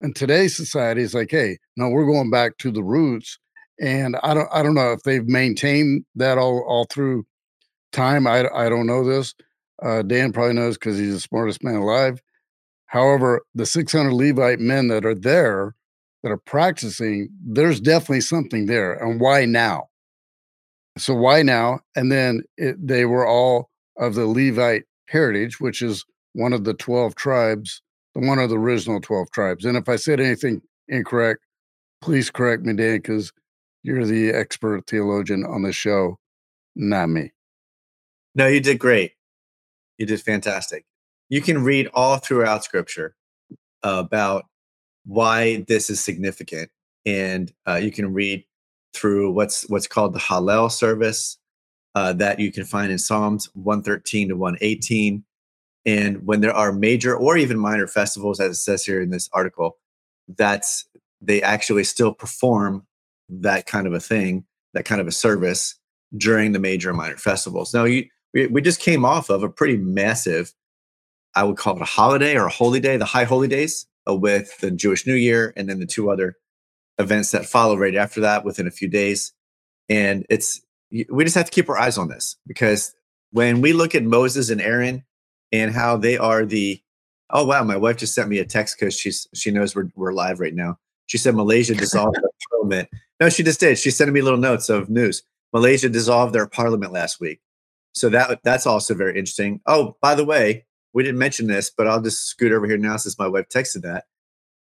[0.00, 3.38] And today's society is like, hey, no, we're going back to the roots.
[3.80, 7.26] And I don't I don't know if they've maintained that all all through
[7.92, 8.26] time.
[8.26, 9.34] I I don't know this.
[9.82, 12.20] Uh, Dan probably knows because he's the smartest man alive.
[12.86, 15.74] However, the 600 Levite men that are there
[16.22, 18.94] that are practicing, there's definitely something there.
[18.94, 19.88] And why now?
[20.96, 21.80] So why now?
[21.94, 26.74] And then it, they were all of the Levite heritage, which is one of the
[26.74, 27.82] 12 tribes,
[28.14, 29.64] the one of the original 12 tribes.
[29.64, 31.44] And if I said anything incorrect,
[32.00, 33.32] please correct me, Dan, because
[33.82, 36.18] You're the expert theologian on the show,
[36.76, 37.32] not me.
[38.34, 39.12] No, you did great.
[39.98, 40.84] You did fantastic.
[41.28, 43.14] You can read all throughout scripture
[43.82, 44.46] about
[45.06, 46.70] why this is significant.
[47.06, 48.44] And uh, you can read
[48.94, 51.38] through what's what's called the Hallel service
[51.98, 55.24] uh, that you can find in Psalms 113 to 118.
[55.84, 59.28] And when there are major or even minor festivals, as it says here in this
[59.32, 59.78] article,
[60.28, 60.86] that's
[61.20, 62.86] they actually still perform
[63.28, 65.74] that kind of a thing, that kind of a service
[66.16, 67.74] during the major and minor festivals.
[67.74, 70.54] Now, you, we, we just came off of a pretty massive,
[71.34, 74.14] I would call it a holiday or a holy day, the high holy days uh,
[74.14, 76.36] with the Jewish New Year, and then the two other
[77.00, 79.32] events that follow right after that within a few days.
[79.88, 82.94] And it's we just have to keep our eyes on this because
[83.30, 85.04] when we look at Moses and Aaron
[85.52, 86.80] and how they are the
[87.30, 90.12] oh wow, my wife just sent me a text because she's she knows we're we're
[90.12, 90.78] live right now.
[91.06, 92.88] She said Malaysia dissolved their parliament.
[93.20, 93.78] No, she just did.
[93.78, 95.22] She sent me little notes of news.
[95.52, 97.40] Malaysia dissolved their parliament last week.
[97.92, 99.60] So that that's also very interesting.
[99.66, 102.96] Oh, by the way, we didn't mention this, but I'll just scoot over here now
[102.96, 104.04] since my wife texted that.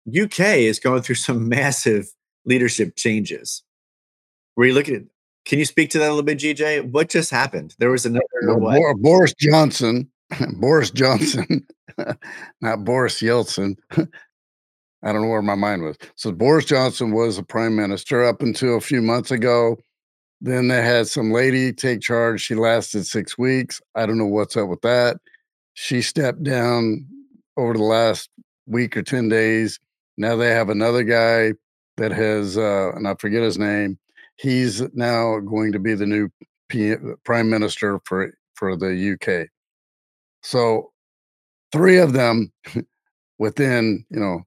[0.07, 2.11] UK is going through some massive
[2.45, 3.63] leadership changes.
[4.55, 5.03] Were you looking at
[5.45, 6.91] can you speak to that a little bit, GJ?
[6.91, 7.75] What just happened?
[7.79, 10.09] There was another well, Boris Johnson,
[10.53, 11.65] Boris Johnson,
[12.61, 13.75] not Boris Yeltsin.
[15.05, 15.97] I don't know where my mind was.
[16.15, 19.77] So Boris Johnson was the prime minister up until a few months ago.
[20.39, 22.41] Then they had some lady take charge.
[22.41, 23.81] She lasted six weeks.
[23.95, 25.17] I don't know what's up with that.
[25.73, 27.05] She stepped down
[27.57, 28.29] over the last
[28.65, 29.79] week or 10 days.
[30.17, 31.53] Now they have another guy
[31.97, 33.97] that has, uh, and I forget his name.
[34.37, 36.29] He's now going to be the new
[36.69, 39.47] P- prime minister for, for the UK.
[40.41, 40.91] So
[41.71, 42.51] three of them
[43.39, 44.41] within, you know,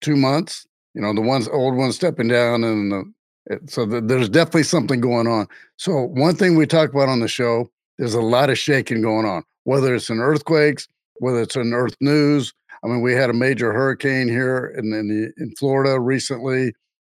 [0.00, 4.28] two months, you know, the ones, old ones stepping down and the, so the, there's
[4.28, 5.46] definitely something going on.
[5.76, 9.24] So one thing we talk about on the show, there's a lot of shaking going
[9.24, 10.88] on, whether it's in earthquakes,
[11.20, 12.52] whether it's in earth news,
[12.86, 16.72] I mean, we had a major hurricane here in in, the, in Florida recently.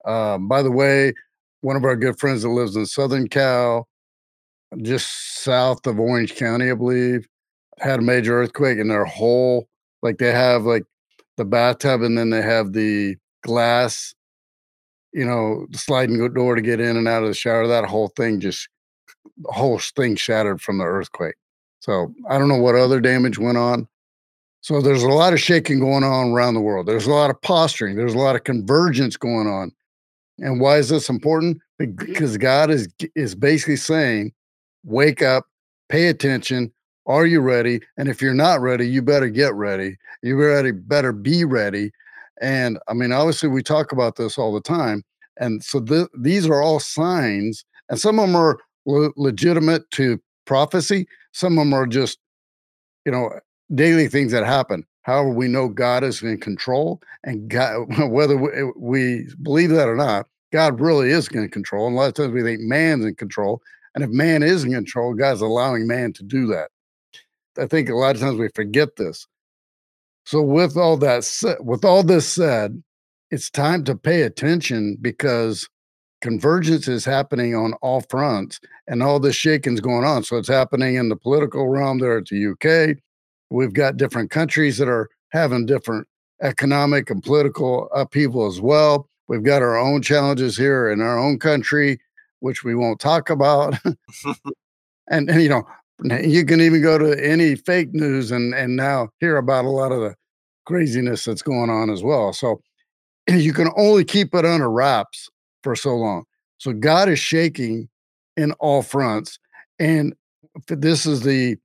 [0.05, 1.13] Um, by the way,
[1.67, 3.89] one of our good friends that lives in Southern Cal,
[4.83, 7.27] just south of Orange County, I believe,
[7.81, 9.67] had a major earthquake, and their whole
[10.01, 10.85] like they have like
[11.37, 14.15] the bathtub, and then they have the glass,
[15.13, 17.67] you know, the sliding door to get in and out of the shower.
[17.67, 18.69] That whole thing just
[19.37, 21.35] the whole thing shattered from the earthquake.
[21.81, 23.89] So I don't know what other damage went on.
[24.61, 26.87] So there's a lot of shaking going on around the world.
[26.87, 27.97] There's a lot of posturing.
[27.97, 29.73] There's a lot of convergence going on.
[30.39, 31.59] And why is this important?
[31.81, 32.07] Mm-hmm.
[32.07, 34.33] Because God is is basically saying,
[34.85, 35.47] wake up,
[35.89, 36.73] pay attention.
[37.07, 37.81] Are you ready?
[37.97, 39.97] And if you're not ready, you better get ready.
[40.23, 41.93] You better better be ready.
[42.41, 45.05] And I mean, obviously, we talk about this all the time.
[45.39, 50.21] And so th- these are all signs, and some of them are le- legitimate to
[50.47, 51.07] prophecy.
[51.33, 52.19] Some of them are just,
[53.05, 53.31] you know,
[53.75, 54.85] daily things that happen.
[55.07, 59.95] However, we know God is in control, and God, whether eh, we believe that or
[59.95, 61.87] not, God really is in control.
[61.87, 63.63] And a lot of times we think man's in control,
[63.95, 66.71] and if man is in control, God's allowing man to do that.
[67.57, 69.29] I think a lot of times we forget this.
[70.25, 72.83] So, with all that with all this said,
[73.31, 75.69] it's time to pay attention because
[76.21, 80.25] convergence is happening on all fronts, and all this shaking's going on.
[80.25, 82.99] So, it's happening in the political realm there at the UK.
[83.51, 86.07] We've got different countries that are having different
[86.43, 89.09] economic and political upheaval as well.
[89.29, 92.01] We've got our own challenges here in our own country,
[92.41, 93.75] which we won't talk about.
[95.09, 95.67] and, and, you know,
[96.23, 99.93] you can even go to any fake news and and now hear about a lot
[99.93, 100.15] of the
[100.67, 102.33] craziness that's going on as well.
[102.33, 102.61] So
[103.29, 105.31] you can only keep it under wraps
[105.63, 106.25] for so long.
[106.59, 107.89] So God is shaking
[108.37, 109.39] in all fronts.
[109.79, 110.15] And
[110.69, 111.57] this is the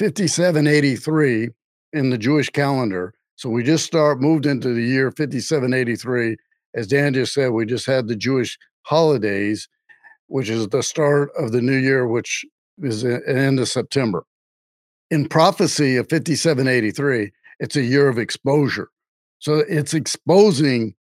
[0.00, 1.50] 5783
[1.92, 3.12] in the Jewish calendar.
[3.36, 6.36] So we just start moved into the year 5783.
[6.74, 9.68] As Dan just said, we just had the Jewish holidays,
[10.28, 12.46] which is the start of the new year, which
[12.82, 14.24] is the end of September.
[15.10, 18.88] In prophecy of 5783, it's a year of exposure.
[19.38, 20.94] So it's exposing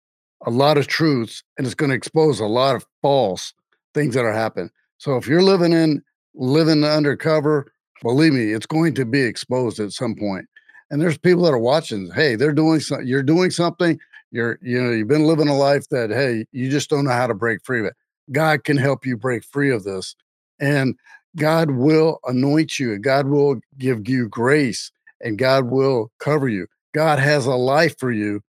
[0.45, 3.53] a lot of truths and it's going to expose a lot of false
[3.93, 4.71] things that are happening.
[4.97, 6.03] So if you're living in
[6.35, 7.71] living undercover
[8.01, 10.45] believe me, it's going to be exposed at some point.
[10.89, 12.09] And there's people that are watching.
[12.11, 13.07] Hey, they're doing something.
[13.07, 13.99] You're doing something.
[14.31, 17.27] You're, you know, you've been living a life that, hey, you just don't know how
[17.27, 17.93] to break free of it.
[18.31, 20.15] God can help you break free of this.
[20.59, 20.95] And
[21.35, 22.97] God will anoint you.
[22.97, 24.91] God will give you grace
[25.21, 26.67] and God will cover you.
[26.93, 28.41] God has a life for you.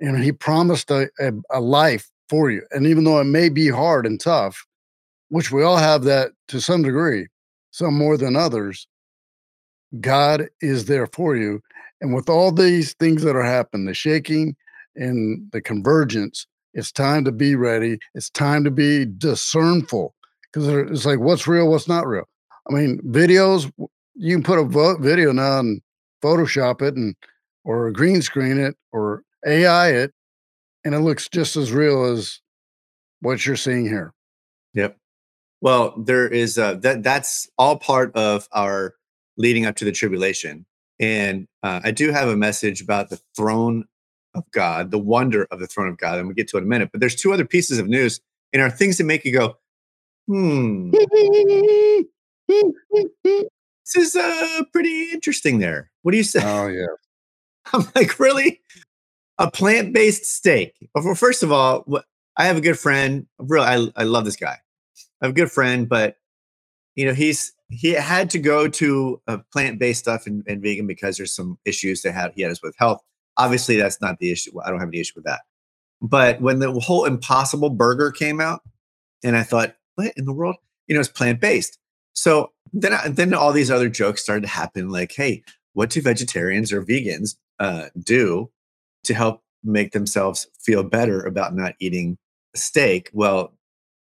[0.00, 2.62] And he promised a, a, a life for you.
[2.70, 4.66] And even though it may be hard and tough,
[5.28, 7.28] which we all have that to some degree,
[7.72, 8.86] some more than others,
[10.00, 11.60] God is there for you.
[12.00, 14.54] And with all these things that are happening, the shaking
[14.94, 17.98] and the convergence, it's time to be ready.
[18.14, 20.14] It's time to be discernful
[20.44, 22.28] because it's like what's real, what's not real.
[22.70, 23.70] I mean, videos,
[24.14, 25.80] you can put a video now and
[26.22, 27.16] Photoshop it and
[27.64, 30.12] or green screen it or AI it,
[30.84, 32.40] and it looks just as real as
[33.20, 34.12] what you're seeing here.
[35.62, 37.04] Well, there is uh, that.
[37.04, 38.94] That's all part of our
[39.36, 40.66] leading up to the tribulation,
[40.98, 43.84] and uh, I do have a message about the throne
[44.34, 46.64] of God, the wonder of the throne of God, and we get to it in
[46.64, 46.90] a minute.
[46.90, 48.20] But there's two other pieces of news,
[48.52, 49.56] and are things that make you go,
[50.26, 50.90] "Hmm."
[53.84, 55.60] this is uh, pretty interesting.
[55.60, 55.92] There.
[56.02, 56.40] What do you say?
[56.44, 56.86] Oh yeah.
[57.72, 58.60] I'm like, really?
[59.38, 60.74] A plant based steak?
[60.92, 61.86] Well, first of all,
[62.36, 63.26] I have a good friend.
[63.38, 64.58] Real, I, I love this guy.
[65.22, 66.16] Have a good friend, but
[66.94, 70.86] you know, he's he had to go to a plant based stuff and, and, vegan
[70.86, 73.00] because there's some issues that had he has with health.
[73.38, 74.52] Obviously, that's not the issue.
[74.62, 75.40] I don't have any issue with that.
[76.02, 78.60] But when the whole Impossible Burger came out,
[79.24, 80.56] and I thought, what in the world?
[80.86, 81.78] You know, it's plant based.
[82.12, 84.90] So then, I, then all these other jokes started to happen.
[84.90, 85.42] Like, hey,
[85.72, 88.50] what do vegetarians or vegans uh, do
[89.04, 92.18] to help make themselves feel better about not eating
[92.54, 93.08] steak?
[93.14, 93.54] Well,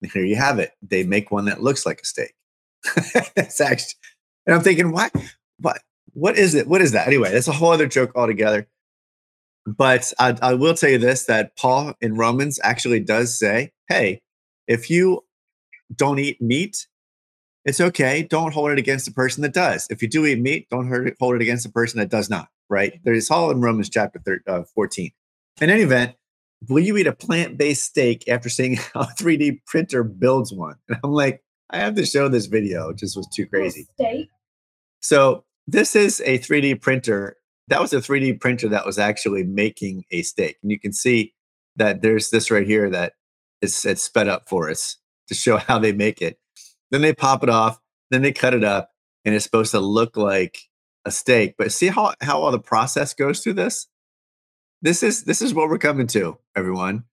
[0.02, 0.72] here you have it.
[0.82, 2.34] They make one that looks like a steak.
[3.36, 3.96] that's actually,
[4.46, 5.10] and I'm thinking, why?
[5.60, 5.82] What?
[6.14, 6.68] What is it?
[6.68, 7.08] What is that?
[7.08, 8.68] Anyway, that's a whole other joke altogether.
[9.66, 14.22] But I, I will tell you this: that Paul in Romans actually does say, "Hey,
[14.68, 15.26] if you
[15.94, 16.88] don't eat meat,
[17.66, 18.24] it's okay.
[18.24, 19.88] Don't hold it against the person that does.
[19.90, 20.88] If you do eat meat, don't
[21.20, 23.00] hold it against the person that does not." Right?
[23.04, 25.12] There's all in Romans chapter 13, uh, 14.
[25.62, 26.16] In any event,
[26.68, 30.76] will you eat a plant-based steak after seeing how a 3D printer builds one?
[30.90, 32.90] And I'm like, I have to show this video.
[32.90, 33.88] It just was too crazy.
[33.94, 34.30] Steak.
[35.02, 37.38] So this is a 3D printer.
[37.68, 40.58] That was a 3D printer that was actually making a steak.
[40.64, 41.34] And you can see
[41.76, 43.14] that there's this right here that
[43.62, 44.98] is it's sped up for us
[45.28, 46.40] to show how they make it.
[46.92, 47.80] Then they pop it off,
[48.10, 48.90] then they cut it up,
[49.24, 50.58] and it's supposed to look like
[51.06, 51.56] a steak.
[51.58, 53.88] But see how, how all the process goes through this?
[54.82, 57.04] This is this is what we're coming to, everyone.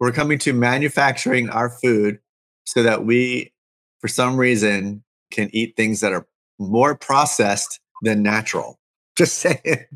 [0.00, 2.18] We're coming to manufacturing our food
[2.64, 3.52] so that we,
[4.00, 6.26] for some reason, can eat things that are
[6.58, 8.78] more processed than natural.
[9.16, 9.86] Just saying.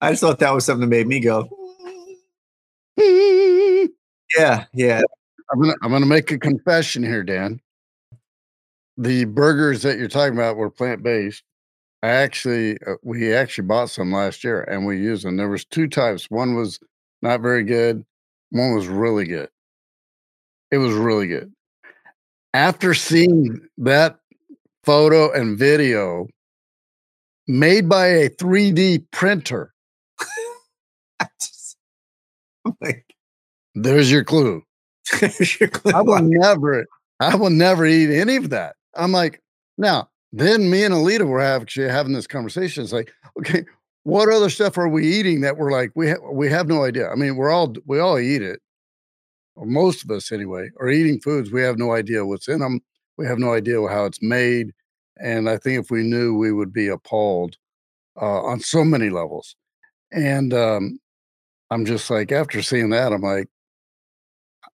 [0.00, 1.48] I just thought that was something that made me go.
[4.36, 5.00] yeah, yeah.
[5.52, 7.60] I'm gonna I'm gonna make a confession here, Dan.
[8.98, 11.44] The burgers that you're talking about were plant based.
[12.06, 15.36] I actually, uh, we actually bought some last year and we used them.
[15.36, 16.26] There was two types.
[16.30, 16.78] One was
[17.20, 18.04] not very good.
[18.50, 19.48] One was really good.
[20.70, 21.52] It was really good.
[22.54, 24.20] After seeing that
[24.84, 26.28] photo and video
[27.48, 29.74] made by a 3D printer,
[31.40, 31.76] just,
[32.80, 33.04] like,
[33.74, 34.62] there's your clue.
[35.20, 35.90] there's your clue.
[35.90, 36.86] I will never,
[37.18, 38.76] I will never eat any of that.
[38.94, 39.42] I'm like,
[39.76, 42.82] now then me and Alita were actually having this conversation.
[42.82, 43.64] It's like, okay,
[44.02, 47.10] what other stuff are we eating that we're like we ha- we have no idea.
[47.10, 48.60] I mean, we're all we all eat it,
[49.54, 52.80] or most of us anyway, are eating foods we have no idea what's in them.
[53.16, 54.72] We have no idea how it's made,
[55.18, 57.56] and I think if we knew, we would be appalled
[58.20, 59.56] uh, on so many levels.
[60.12, 60.98] And um,
[61.70, 63.48] I'm just like, after seeing that, I'm like,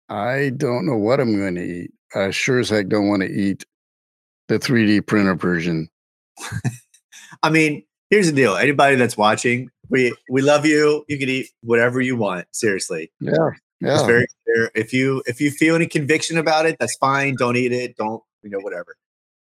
[0.09, 1.91] I don't know what I'm going to eat.
[2.15, 3.65] I sure as heck don't want to eat
[4.49, 5.89] the 3D printer version.
[7.43, 8.57] I mean, here's the deal.
[8.57, 11.05] Anybody that's watching, we we love you.
[11.09, 12.47] You can eat whatever you want.
[12.53, 13.11] Seriously.
[13.21, 13.51] Yeah.
[13.81, 13.95] Yeah.
[13.95, 14.71] It's very clear.
[14.75, 17.35] If you if you feel any conviction about it, that's fine.
[17.37, 17.97] Don't eat it.
[17.97, 18.97] Don't you know whatever.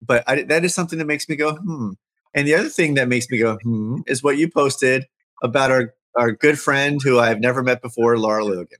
[0.02, 1.90] But I, that is something that makes me go hmm.
[2.32, 5.06] And the other thing that makes me go hmm is what you posted
[5.42, 8.78] about our our good friend who I've never met before, Lara Logan.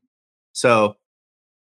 [0.53, 0.97] So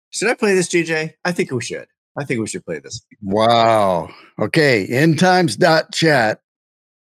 [0.09, 1.13] should I play this, GJ?
[1.25, 1.87] I think we should.
[2.17, 3.05] I think we should play this.
[3.21, 4.09] Wow.
[4.39, 4.87] Okay.
[4.87, 6.39] Endtimes.chat.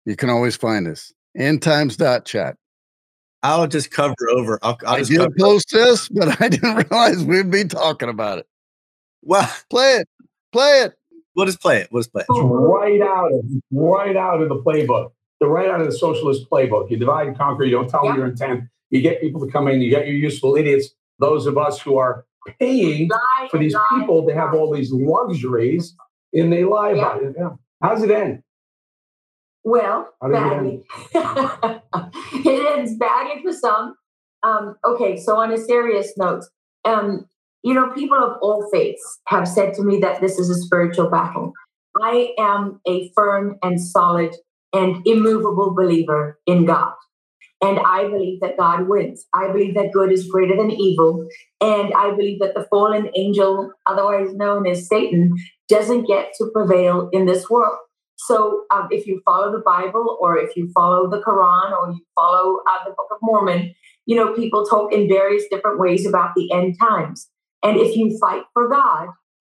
[0.05, 1.13] You can always find us.
[1.37, 2.55] Endtimes.chat.
[3.43, 4.59] I'll just cover over.
[4.63, 5.85] I'll, I'll i did post over.
[5.85, 8.47] this, but I didn't realize we'd be talking about it.
[9.21, 10.09] Well, play it.
[10.51, 10.93] Play it.
[11.35, 11.89] We'll just play it.
[11.91, 12.33] We'll just play it.
[12.33, 15.11] Right out of right out of the playbook.
[15.39, 16.89] The right out of the socialist playbook.
[16.89, 17.63] You divide and conquer.
[17.63, 18.63] You don't tell them your intent.
[18.89, 19.81] You get people to come in.
[19.81, 20.89] You get your useful idiots.
[21.19, 22.25] Those of us who are
[22.59, 23.09] paying
[23.49, 25.95] for these people to have all these luxuries
[26.33, 26.95] and they lie yeah.
[26.95, 27.35] about it.
[27.37, 27.49] Yeah.
[27.81, 28.43] How's it end?
[29.63, 30.83] Well, badly.
[31.13, 31.81] It,
[32.45, 33.95] it ends badly for some.
[34.43, 36.43] Um, okay, so on a serious note,
[36.85, 37.27] um,
[37.63, 41.09] you know, people of all faiths have said to me that this is a spiritual
[41.09, 41.51] battle.
[42.01, 44.35] I am a firm and solid
[44.73, 46.93] and immovable believer in God.
[47.62, 49.26] And I believe that God wins.
[49.34, 51.28] I believe that good is greater than evil.
[51.60, 55.36] And I believe that the fallen angel, otherwise known as Satan,
[55.68, 57.78] doesn't get to prevail in this world.
[58.18, 62.01] So um, if you follow the Bible or if you follow the Quran or you
[62.16, 63.74] follow uh, the Book of Mormon,
[64.05, 67.28] you know, people talk in various different ways about the end times.
[67.64, 69.10] And if you fight for God,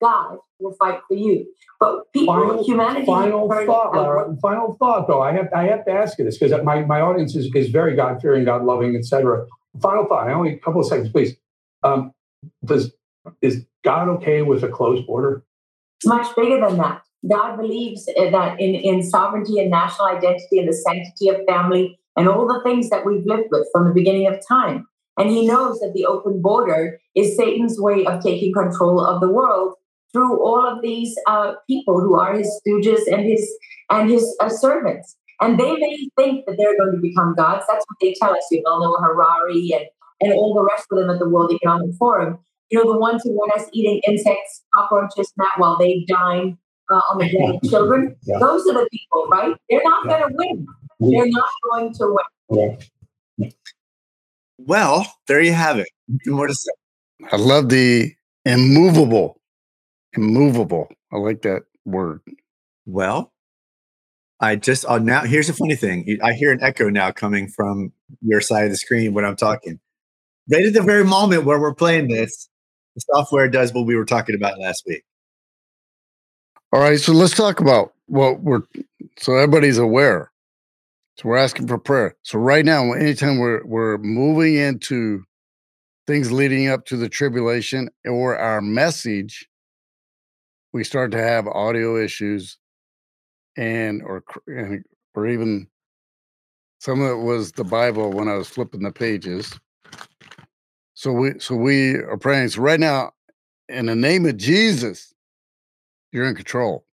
[0.02, 1.46] God will fight for you.
[1.80, 3.06] But people, final, humanity.
[3.06, 4.36] Final thought, Lara.
[4.42, 5.22] Final thought, though.
[5.22, 7.96] I have I have to ask you this because my, my audience is, is very
[7.96, 9.46] God fearing, God loving, etc.
[9.82, 10.28] Final thought.
[10.28, 11.36] I only a couple of seconds, please.
[11.84, 12.14] Um,
[12.66, 12.92] does
[13.42, 15.44] is God okay with a closed border?
[15.98, 17.02] It's much bigger than that.
[17.30, 22.30] God believes that in, in sovereignty and national identity and the sanctity of family and
[22.30, 24.88] all the things that we've lived with from the beginning of time.
[25.18, 29.30] And he knows that the open border is Satan's way of taking control of the
[29.30, 29.74] world
[30.14, 33.48] through all of these uh, people who are his stooges and his
[33.90, 35.16] and his uh, servants.
[35.42, 37.64] And they may think that they're going to become gods.
[37.68, 38.46] That's what they tell us.
[38.52, 39.86] You know, Noah Harari and,
[40.20, 42.40] and all the rest of them at the World Economic Forum.
[42.70, 46.58] You know, the ones who want us eating insects, cockroaches, that while they dine
[46.90, 48.16] uh, on the dead children.
[48.24, 48.40] Yeah.
[48.40, 49.56] Those are the people, right?
[49.70, 50.20] They're not yeah.
[50.20, 50.68] going to win.
[51.12, 52.18] They're not going to
[52.50, 52.78] win.
[53.38, 53.50] Yeah.
[54.58, 55.88] Well, there you have it.
[56.26, 56.72] More to say.
[57.32, 58.14] I love the
[58.46, 59.39] immovable.
[60.14, 60.88] Immovable.
[61.12, 62.22] I like that word.
[62.86, 63.32] Well,
[64.40, 66.18] I just uh, now here's the funny thing.
[66.24, 67.92] I hear an echo now coming from
[68.22, 69.80] your side of the screen when I'm talking.
[70.52, 72.50] Right at the very moment where we're playing this,
[72.96, 75.04] the software does what we were talking about last week.
[76.72, 78.62] All right, so let's talk about what we're
[79.18, 80.32] so everybody's aware.
[81.18, 82.16] So we're asking for prayer.
[82.24, 85.24] So right now, anytime we're we're moving into
[86.08, 89.49] things leading up to the tribulation or our message,
[90.74, 92.58] we start to have audio issues
[93.58, 94.24] and or
[95.16, 95.68] or even
[96.80, 99.60] some of it was the Bible when I was flipping the pages.
[100.94, 102.50] So we so we are praying.
[102.50, 103.12] So right now,
[103.68, 105.14] in the name of Jesus,
[106.12, 106.86] you're in control.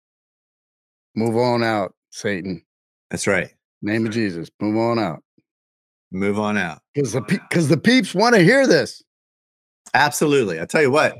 [1.14, 2.64] Move on out, Satan.
[3.10, 3.50] That's right.
[3.82, 4.50] Name of Jesus.
[4.60, 5.22] Move on out.
[6.10, 6.80] Move on out.
[6.94, 9.02] Because the because the peeps want to hear this.
[9.92, 10.60] Absolutely.
[10.60, 11.14] I tell you what,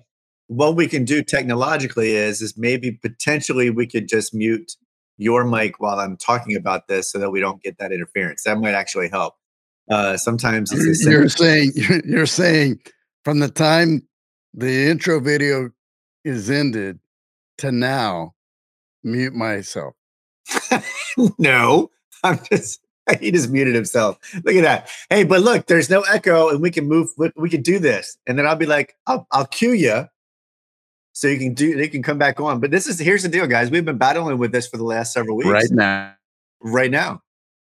[0.49, 4.72] what we can do technologically is is maybe potentially we could just mute
[5.16, 8.45] your mic while I'm talking about this so that we don't get that interference.
[8.45, 9.34] That might actually help.
[9.90, 11.72] Uh, sometimes it's you're saying
[12.05, 12.80] you're saying
[13.24, 14.07] from the time
[14.53, 15.70] the intro video
[16.24, 16.99] is ended
[17.59, 18.34] to now,
[19.03, 19.95] mute myself.
[21.38, 21.90] no,
[22.22, 22.80] I'm just
[23.20, 24.18] he just muted himself.
[24.45, 24.88] Look at that.
[25.11, 27.09] Hey, but look, there's no echo, and we can move.
[27.36, 30.07] We can do this, and then I'll be like, I'll, I'll cue you,
[31.14, 31.76] so you can do.
[31.76, 32.60] They can come back on.
[32.60, 33.70] But this is here's the deal, guys.
[33.70, 35.48] We've been battling with this for the last several weeks.
[35.48, 36.14] Right now.
[36.60, 37.22] Right now.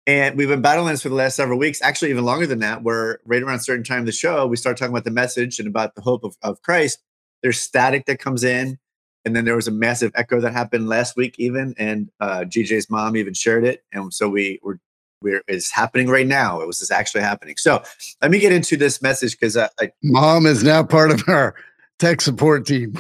[0.06, 2.82] And we've been battling this for the last several weeks, actually, even longer than that,
[2.82, 5.60] where right around a certain time of the show, we start talking about the message
[5.60, 6.98] and about the hope of, of Christ.
[7.42, 8.78] There's static that comes in
[9.24, 12.90] and then there was a massive echo that happened last week even and uh, GJ's
[12.90, 14.78] mom even shared it and so we were
[15.20, 17.82] we're it's happening right now it was just actually happening so
[18.20, 21.54] let me get into this message because I, I, mom is now part of our
[21.98, 22.94] tech support team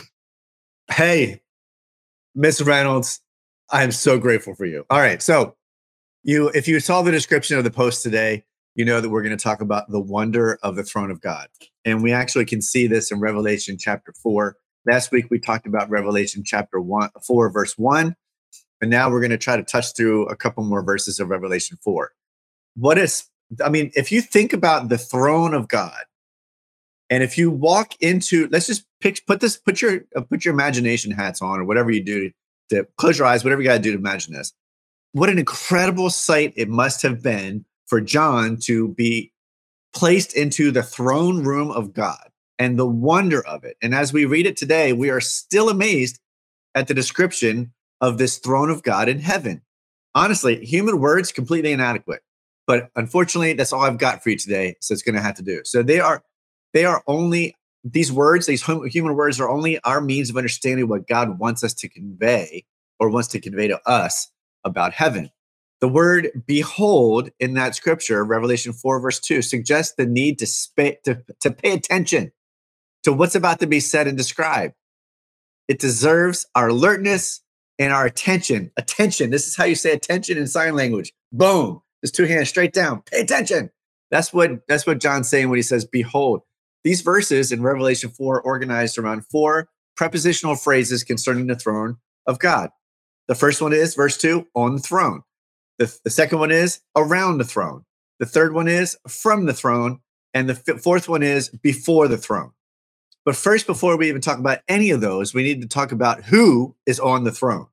[0.92, 1.40] hey
[2.34, 3.20] miss reynolds
[3.70, 5.54] i'm so grateful for you all right so
[6.22, 9.36] you if you saw the description of the post today you know that we're going
[9.36, 11.48] to talk about the wonder of the throne of god
[11.84, 15.90] and we actually can see this in revelation chapter 4 Last week we talked about
[15.90, 18.16] Revelation chapter one, four, verse one,
[18.80, 21.78] and now we're going to try to touch through a couple more verses of Revelation
[21.84, 22.12] four.
[22.74, 23.24] What is?
[23.64, 26.02] I mean, if you think about the throne of God,
[27.12, 30.54] and if you walk into, let's just pick, put this, put your uh, put your
[30.54, 32.32] imagination hats on, or whatever you do to,
[32.70, 34.54] to close your eyes, whatever you got to do to imagine this.
[35.12, 39.30] What an incredible sight it must have been for John to be
[39.94, 43.76] placed into the throne room of God and the wonder of it.
[43.82, 46.18] And as we read it today, we are still amazed
[46.74, 49.60] at the description of this throne of God in heaven.
[50.14, 52.22] Honestly, human words completely inadequate.
[52.66, 54.76] But unfortunately, that's all I've got for you today.
[54.80, 55.60] So it's going to have to do.
[55.64, 56.22] So they are,
[56.72, 58.46] they are only these words.
[58.46, 62.64] These human words are only our means of understanding what God wants us to convey
[62.98, 64.30] or wants to convey to us
[64.64, 65.30] about heaven.
[65.80, 71.02] The word behold in that scripture, Revelation 4, verse 2, suggests the need to, sp-
[71.04, 72.30] to, to pay attention
[73.02, 74.74] to what's about to be said and described.
[75.66, 77.40] It deserves our alertness
[77.78, 78.70] and our attention.
[78.76, 79.30] Attention.
[79.30, 81.12] This is how you say attention in sign language.
[81.32, 81.82] Boom.
[82.04, 83.02] Just two hands straight down.
[83.02, 83.70] Pay attention.
[84.10, 86.42] That's what that's what John's saying when he says, "Behold."
[86.84, 92.70] These verses in Revelation 4 organized around four prepositional phrases concerning the throne of God.
[93.28, 95.22] The first one is verse 2 on the throne.
[95.78, 97.84] The, the second one is around the throne.
[98.18, 100.00] The third one is from the throne.
[100.34, 102.52] And the f- fourth one is before the throne.
[103.24, 106.24] But first, before we even talk about any of those, we need to talk about
[106.24, 107.66] who is on the throne.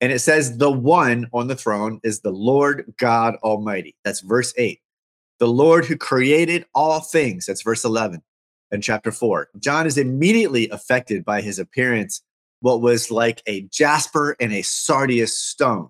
[0.00, 3.96] And it says the one on the throne is the Lord God Almighty.
[4.04, 4.81] That's verse 8.
[5.42, 7.46] The Lord who created all things.
[7.46, 8.22] That's verse 11
[8.70, 9.48] and chapter 4.
[9.58, 12.22] John is immediately affected by his appearance,
[12.60, 15.88] what was like a jasper and a sardius stone.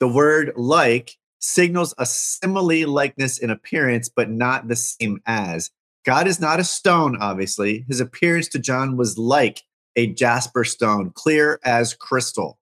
[0.00, 5.70] The word like signals a simile likeness in appearance, but not the same as.
[6.04, 7.84] God is not a stone, obviously.
[7.86, 9.62] His appearance to John was like
[9.94, 12.58] a jasper stone, clear as crystal.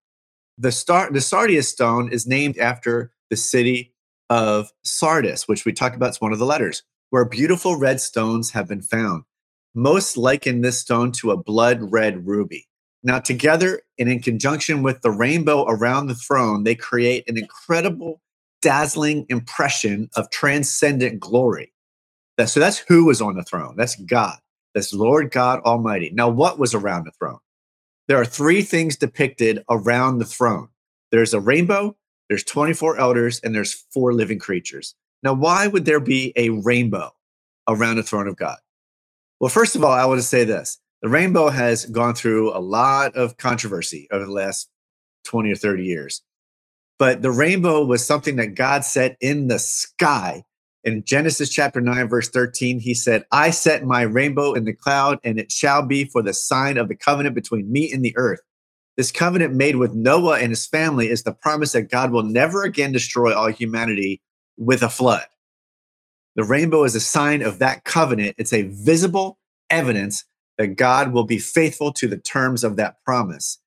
[0.58, 3.93] The, star, the sardius stone is named after the city
[4.30, 6.10] of Sardis, which we talked about.
[6.10, 9.24] It's one of the letters, where beautiful red stones have been found.
[9.74, 12.68] Most liken this stone to a blood red ruby.
[13.02, 18.20] Now, together and in conjunction with the rainbow around the throne, they create an incredible,
[18.62, 21.72] dazzling impression of transcendent glory.
[22.44, 23.74] So that's who was on the throne.
[23.76, 24.38] That's God.
[24.74, 26.10] That's Lord God Almighty.
[26.14, 27.38] Now, what was around the throne?
[28.08, 30.68] There are three things depicted around the throne
[31.14, 31.96] there's a rainbow,
[32.28, 34.94] there's 24 elders, and there's four living creatures.
[35.22, 37.12] Now, why would there be a rainbow
[37.68, 38.58] around the throne of God?
[39.40, 42.60] Well, first of all, I want to say this the rainbow has gone through a
[42.60, 44.68] lot of controversy over the last
[45.24, 46.22] 20 or 30 years.
[46.98, 50.44] But the rainbow was something that God set in the sky
[50.84, 55.18] in Genesis chapter 9, verse 13, he said, I set my rainbow in the cloud,
[55.24, 58.40] and it shall be for the sign of the covenant between me and the earth.
[58.96, 62.62] This covenant made with Noah and his family is the promise that God will never
[62.62, 64.22] again destroy all humanity
[64.56, 65.26] with a flood.
[66.36, 68.36] The rainbow is a sign of that covenant.
[68.38, 69.38] It's a visible
[69.70, 70.24] evidence
[70.58, 73.58] that God will be faithful to the terms of that promise.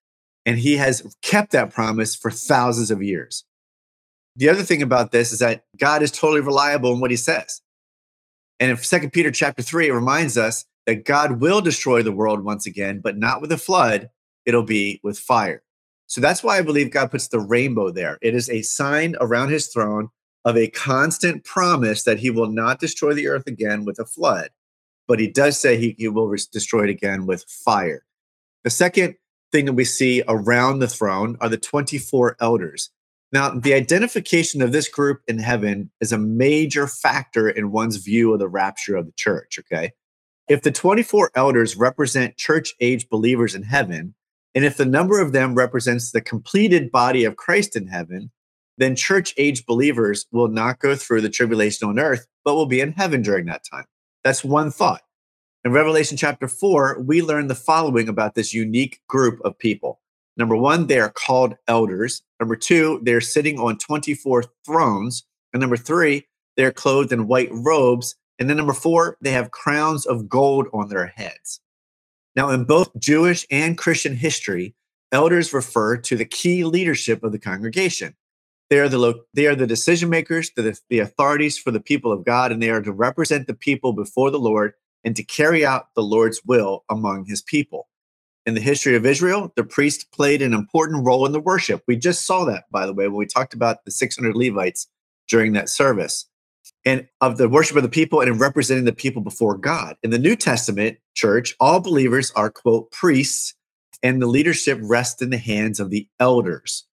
[0.45, 3.43] And he has kept that promise for thousands of years
[4.37, 7.61] the other thing about this is that God is totally reliable in what he says.
[8.59, 12.43] And in Second Peter chapter 3, it reminds us that God will destroy the world
[12.43, 14.09] once again, but not with a flood,
[14.47, 15.61] it'll be with fire.
[16.07, 18.17] So that's why I believe God puts the rainbow there.
[18.21, 20.09] It is a sign around his throne
[20.45, 24.49] of a constant promise that he will not destroy the earth again with a flood,
[25.05, 28.05] but he does say he, he will destroy it again with fire.
[28.63, 29.15] The second
[29.51, 32.89] thing that we see around the throne are the 24 elders.
[33.33, 38.31] Now, the identification of this group in heaven is a major factor in one's view
[38.31, 39.59] of the rapture of the church.
[39.59, 39.91] Okay.
[40.47, 44.15] If the 24 elders represent church age believers in heaven,
[44.55, 48.31] and if the number of them represents the completed body of Christ in heaven,
[48.77, 52.79] then church age believers will not go through the tribulation on earth, but will be
[52.79, 53.85] in heaven during that time.
[54.23, 55.01] That's one thought.
[55.63, 59.99] In Revelation chapter 4, we learn the following about this unique group of people.
[60.37, 62.21] Number one, they are called elders.
[62.39, 65.25] Number two, they're sitting on 24 thrones.
[65.51, 68.15] And number three, they're clothed in white robes.
[68.37, 71.59] And then number four, they have crowns of gold on their heads.
[72.37, 74.75] Now, in both Jewish and Christian history,
[75.11, 78.15] elders refer to the key leadership of the congregation.
[78.69, 82.11] They are the, lo- they are the decision makers, the, the authorities for the people
[82.11, 84.73] of God, and they are to represent the people before the Lord
[85.03, 87.87] and to carry out the Lord's will among his people
[88.47, 91.83] in the history of Israel, the priest played an important role in the worship.
[91.85, 94.87] We just saw that, by the way, when we talked about the 600 Levites
[95.27, 96.25] during that service
[96.87, 99.97] and of the worship of the people and in representing the people before God.
[100.03, 103.53] In the New Testament church, all believers are, quote, priests,
[104.01, 106.87] and the leadership rests in the hands of the elders.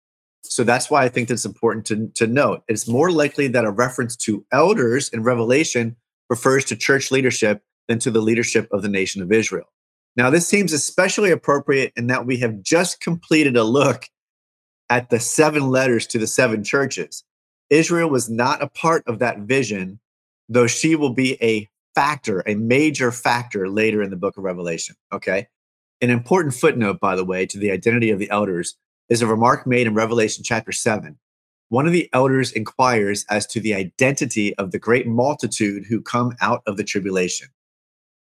[0.42, 2.62] So that's why I think that's important to, to note.
[2.68, 5.96] It's more likely that a reference to elders in Revelation
[6.28, 9.72] refers to church leadership than to the leadership of the nation of Israel.
[10.14, 14.04] Now, this seems especially appropriate in that we have just completed a look
[14.88, 17.24] at the seven letters to the seven churches.
[17.70, 20.00] Israel was not a part of that vision,
[20.48, 24.96] though she will be a factor, a major factor later in the book of Revelation.
[25.12, 25.48] Okay.
[26.00, 28.76] An important footnote, by the way, to the identity of the elders
[29.08, 31.18] is a remark made in Revelation chapter 7.
[31.68, 36.34] One of the elders inquires as to the identity of the great multitude who come
[36.40, 37.48] out of the tribulation.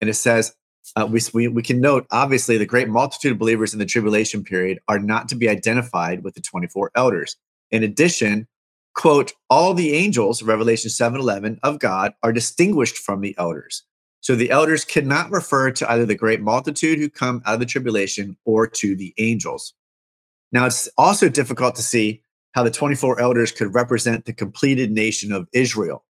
[0.02, 0.56] And it says,
[0.96, 4.44] uh, we, we, we can note, obviously, the great multitude of believers in the tribulation
[4.44, 7.36] period are not to be identified with the 24 elders.
[7.72, 8.48] In addition,
[8.96, 13.84] quote, all the angels, Revelation 7 11 of God, are distinguished from the elders.
[14.22, 17.66] So the elders cannot refer to either the great multitude who come out of the
[17.68, 19.76] tribulation or to the angels.
[20.52, 22.24] Now, it's also difficult to see
[22.54, 26.04] how the 24 elders could represent the completed nation of Israel.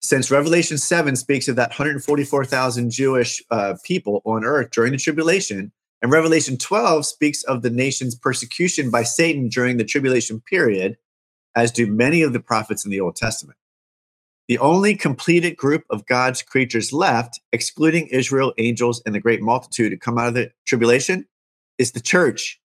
[0.00, 5.72] since Revelation 7 speaks of that 144,000 Jewish uh, people on earth during the tribulation,
[6.02, 10.96] and Revelation 12 speaks of the nation's persecution by Satan during the tribulation period,
[11.56, 13.58] as do many of the prophets in the Old Testament.
[14.46, 19.90] The only completed group of God's creatures left, excluding Israel, angels, and the great multitude
[19.90, 21.26] to come out of the tribulation,
[21.78, 22.60] is the church.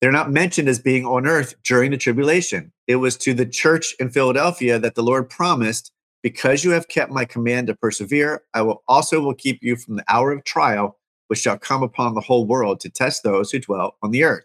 [0.00, 2.72] They're not mentioned as being on earth during the tribulation.
[2.88, 5.92] It was to the church in Philadelphia that the Lord promised,
[6.22, 9.96] because you have kept my command to persevere, I will also will keep you from
[9.96, 10.98] the hour of trial
[11.28, 14.44] which shall come upon the whole world to test those who dwell on the earth.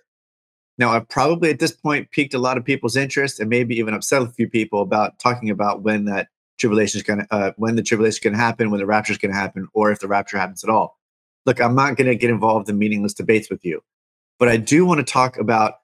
[0.81, 3.93] Now, I've probably at this point piqued a lot of people's interest and maybe even
[3.93, 7.75] upset a few people about talking about when that tribulation is going to, uh, when
[7.75, 9.99] the tribulation is going to happen, when the rapture is going to happen, or if
[9.99, 10.97] the rapture happens at all.
[11.45, 13.83] Look, I'm not going to get involved in meaningless debates with you,
[14.39, 15.75] but I do want to talk about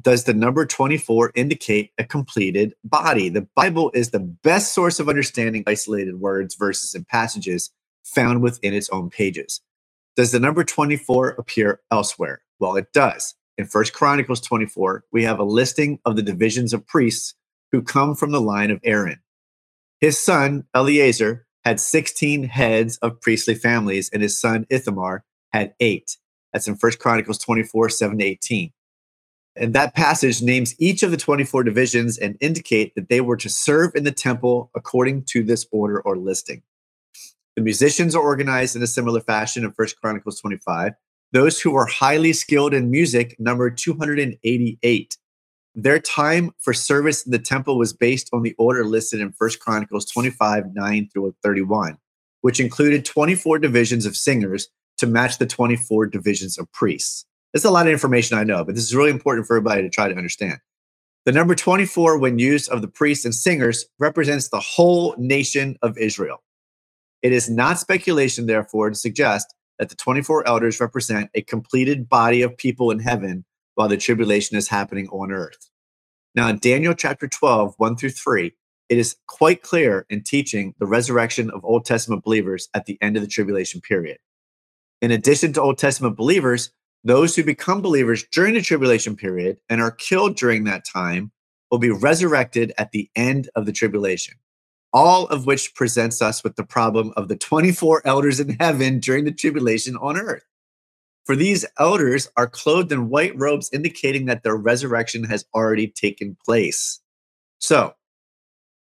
[0.00, 3.28] does the number 24 indicate a completed body?
[3.28, 7.70] The Bible is the best source of understanding isolated words, verses, and passages
[8.02, 9.60] found within its own pages.
[10.16, 12.42] Does the number 24 appear elsewhere?
[12.58, 13.36] Well, it does.
[13.58, 17.34] In First Chronicles 24, we have a listing of the divisions of priests
[17.70, 19.20] who come from the line of Aaron.
[20.00, 26.16] His son, Eleazar, had 16 heads of priestly families, and his son, Ithamar, had eight.
[26.52, 28.72] That's in First Chronicles 24, 7 to 18.
[29.54, 33.50] And that passage names each of the 24 divisions and indicate that they were to
[33.50, 36.62] serve in the temple according to this order or listing.
[37.54, 40.94] The musicians are organized in a similar fashion in First Chronicles 25.
[41.32, 45.16] Those who are highly skilled in music number 288.
[45.74, 49.58] Their time for service in the temple was based on the order listed in First
[49.58, 51.96] Chronicles 25, 9 through 31,
[52.42, 54.68] which included 24 divisions of singers
[54.98, 57.24] to match the 24 divisions of priests.
[57.54, 59.88] That's a lot of information I know, but this is really important for everybody to
[59.88, 60.58] try to understand.
[61.24, 65.96] The number 24, when used of the priests and singers, represents the whole nation of
[65.96, 66.42] Israel.
[67.22, 72.42] It is not speculation, therefore, to suggest that the 24 elders represent a completed body
[72.42, 73.44] of people in heaven
[73.74, 75.70] while the tribulation is happening on earth.
[76.34, 78.52] Now, in Daniel chapter 12, 1 through 3,
[78.88, 83.16] it is quite clear in teaching the resurrection of Old Testament believers at the end
[83.16, 84.18] of the tribulation period.
[85.00, 86.70] In addition to Old Testament believers,
[87.04, 91.32] those who become believers during the tribulation period and are killed during that time
[91.70, 94.34] will be resurrected at the end of the tribulation
[94.92, 99.24] all of which presents us with the problem of the 24 elders in heaven during
[99.24, 100.44] the tribulation on earth.
[101.24, 106.36] For these elders are clothed in white robes, indicating that their resurrection has already taken
[106.44, 107.00] place.
[107.60, 107.94] So,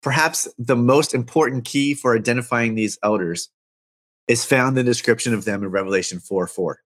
[0.01, 3.49] perhaps the most important key for identifying these elders
[4.27, 6.79] is found in the description of them in Revelation 4 4.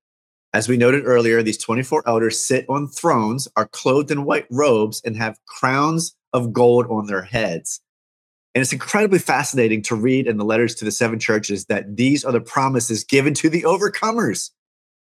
[0.53, 5.01] As we noted earlier, these 24 elders sit on thrones, are clothed in white robes,
[5.05, 7.81] and have crowns of gold on their heads.
[8.57, 12.25] And it's incredibly fascinating to read in the letters to the seven churches that these
[12.25, 14.49] are the promises given to the overcomers.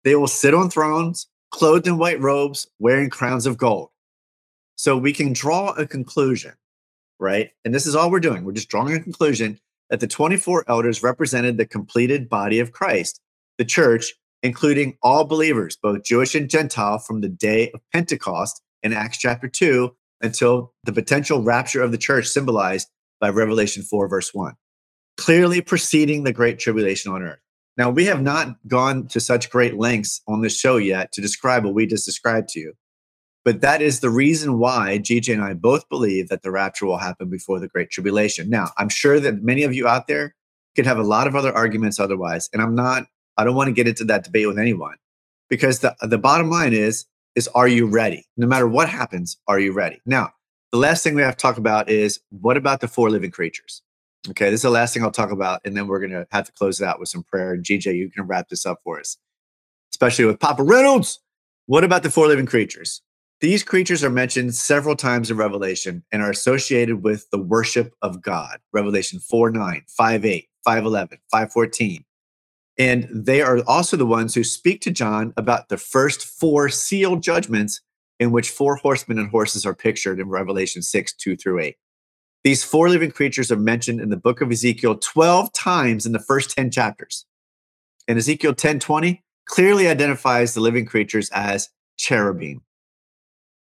[0.06, 3.90] They will sit on thrones, clothed in white robes, wearing crowns of gold.
[4.78, 6.54] So we can draw a conclusion,
[7.20, 7.52] right?
[7.66, 8.46] And this is all we're doing.
[8.46, 13.20] We're just drawing a conclusion that the 24 elders represented the completed body of Christ,
[13.58, 18.94] the church, including all believers, both Jewish and Gentile, from the day of Pentecost in
[18.94, 22.88] Acts chapter 2 until the potential rapture of the church symbolized
[23.24, 24.54] by Revelation 4, verse 1,
[25.16, 27.40] clearly preceding the great tribulation on earth.
[27.78, 31.64] Now, we have not gone to such great lengths on this show yet to describe
[31.64, 32.74] what we just described to you.
[33.46, 36.98] But that is the reason why GJ and I both believe that the rapture will
[36.98, 38.50] happen before the great tribulation.
[38.50, 40.36] Now, I'm sure that many of you out there
[40.76, 42.50] could have a lot of other arguments otherwise.
[42.52, 43.06] And I'm not,
[43.38, 44.98] I don't want to get into that debate with anyone
[45.50, 47.06] because the, the bottom line is,
[47.38, 48.26] is are you ready?
[48.36, 50.02] No matter what happens, are you ready?
[50.06, 50.34] Now,
[50.74, 53.84] the last thing we have to talk about is what about the four living creatures?
[54.32, 56.52] Okay, this is the last thing I'll talk about, and then we're to have to
[56.52, 57.54] close it out with some prayer.
[57.54, 59.18] And GJ, you can wrap this up for us,
[59.94, 61.20] especially with Papa Reynolds.
[61.68, 63.04] What about the four living creatures?
[63.40, 68.24] These creatures are mentioned several times in Revelation and are associated with the worship of
[68.24, 68.58] God.
[68.72, 72.06] Revelation 4 9, 5 8, 5 11, 5 14.
[72.80, 77.22] And they are also the ones who speak to John about the first four sealed
[77.22, 77.82] judgments
[78.24, 81.76] in which four horsemen and horses are pictured in Revelation 6 2 through 8.
[82.44, 86.20] These four living creatures are mentioned in the book of Ezekiel 12 times in the
[86.20, 87.26] first 10 chapters.
[88.08, 92.62] And Ezekiel 10 20 clearly identifies the living creatures as cherubim.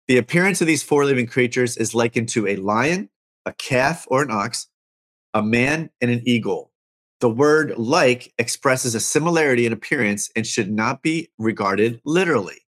[0.08, 3.10] The appearance of these four living creatures is likened to a lion,
[3.46, 4.68] a calf or an ox,
[5.36, 6.72] a man, and an eagle.
[7.22, 12.62] The word like expresses a similarity in appearance and should not be regarded literally.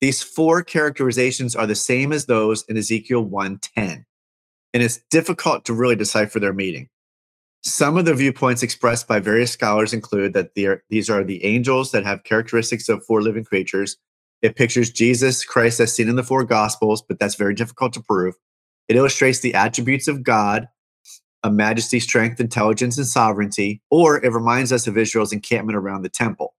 [0.00, 4.04] These four characterizations are the same as those in Ezekiel 1:10,
[4.74, 6.88] and it's difficult to really decipher their meaning.
[7.62, 12.04] Some of the viewpoints expressed by various scholars include that these are the angels that
[12.04, 13.96] have characteristics of four living creatures.
[14.42, 18.02] It pictures Jesus Christ as seen in the four gospels, but that's very difficult to
[18.02, 18.34] prove.
[18.88, 20.68] It illustrates the attributes of God,
[21.42, 26.08] a majesty, strength, intelligence, and sovereignty, or it reminds us of Israel's encampment around the
[26.08, 26.54] temple.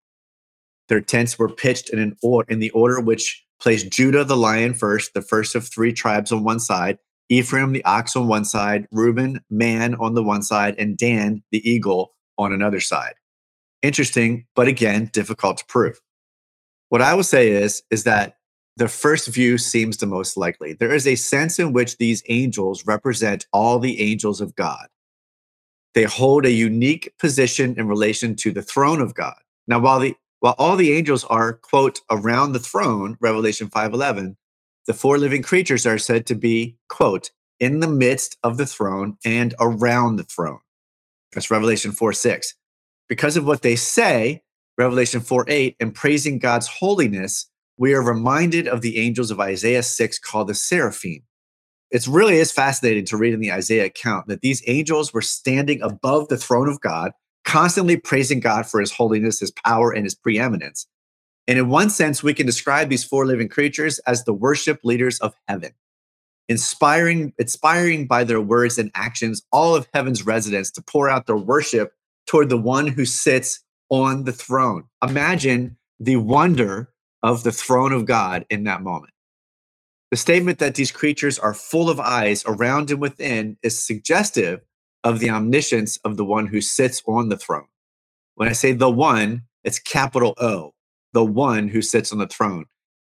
[0.90, 4.74] Their tents were pitched in, an or- in the order which placed Judah the lion
[4.74, 6.98] first, the first of three tribes on one side,
[7.30, 11.68] Ephraim the ox on one side, Reuben man on the one side, and Dan the
[11.70, 13.16] eagle on another side.
[13.82, 16.00] Interesting, but again, difficult to prove.
[16.90, 18.38] What I will say is, is that
[18.78, 20.74] the first view seems the most likely.
[20.74, 24.88] There is a sense in which these angels represent all the angels of God.
[25.96, 29.36] They hold a unique position in relation to the throne of God.
[29.68, 34.36] Now, while the while all the angels are quote around the throne, Revelation 5:11,
[34.86, 39.18] the four living creatures are said to be, quote, in the midst of the throne
[39.26, 40.60] and around the throne.
[41.34, 42.54] That's Revelation 4 6.
[43.10, 44.44] Because of what they say,
[44.78, 49.84] Revelation 4 8, and praising God's holiness, we are reminded of the angels of Isaiah
[49.84, 51.24] 6 called the seraphim.
[51.90, 55.82] It really is fascinating to read in the Isaiah account that these angels were standing
[55.82, 57.12] above the throne of God,
[57.48, 60.86] constantly praising God for his holiness, his power, and his preeminence.
[61.48, 65.18] And in one sense, we can describe these four living creatures as the worship leaders
[65.22, 65.72] of heaven,
[66.50, 71.38] inspiring, inspiring by their words and actions all of heaven's residents to pour out their
[71.38, 71.94] worship
[72.28, 74.84] toward the one who sits on the throne.
[75.02, 76.90] Imagine the wonder
[77.24, 79.14] of the throne of God in that moment.
[80.12, 84.67] The statement that these creatures are full of eyes around and within is suggestive
[85.04, 87.68] of the omniscience of the one who sits on the throne.
[88.36, 90.74] When I say the one, it's capital O
[91.14, 92.66] the one who sits on the throne.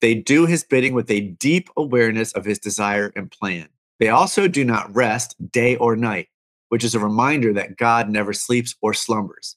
[0.00, 3.68] They do his bidding with a deep awareness of his desire and plan.
[3.98, 6.28] They also do not rest day or night,
[6.70, 9.56] which is a reminder that God never sleeps or slumbers.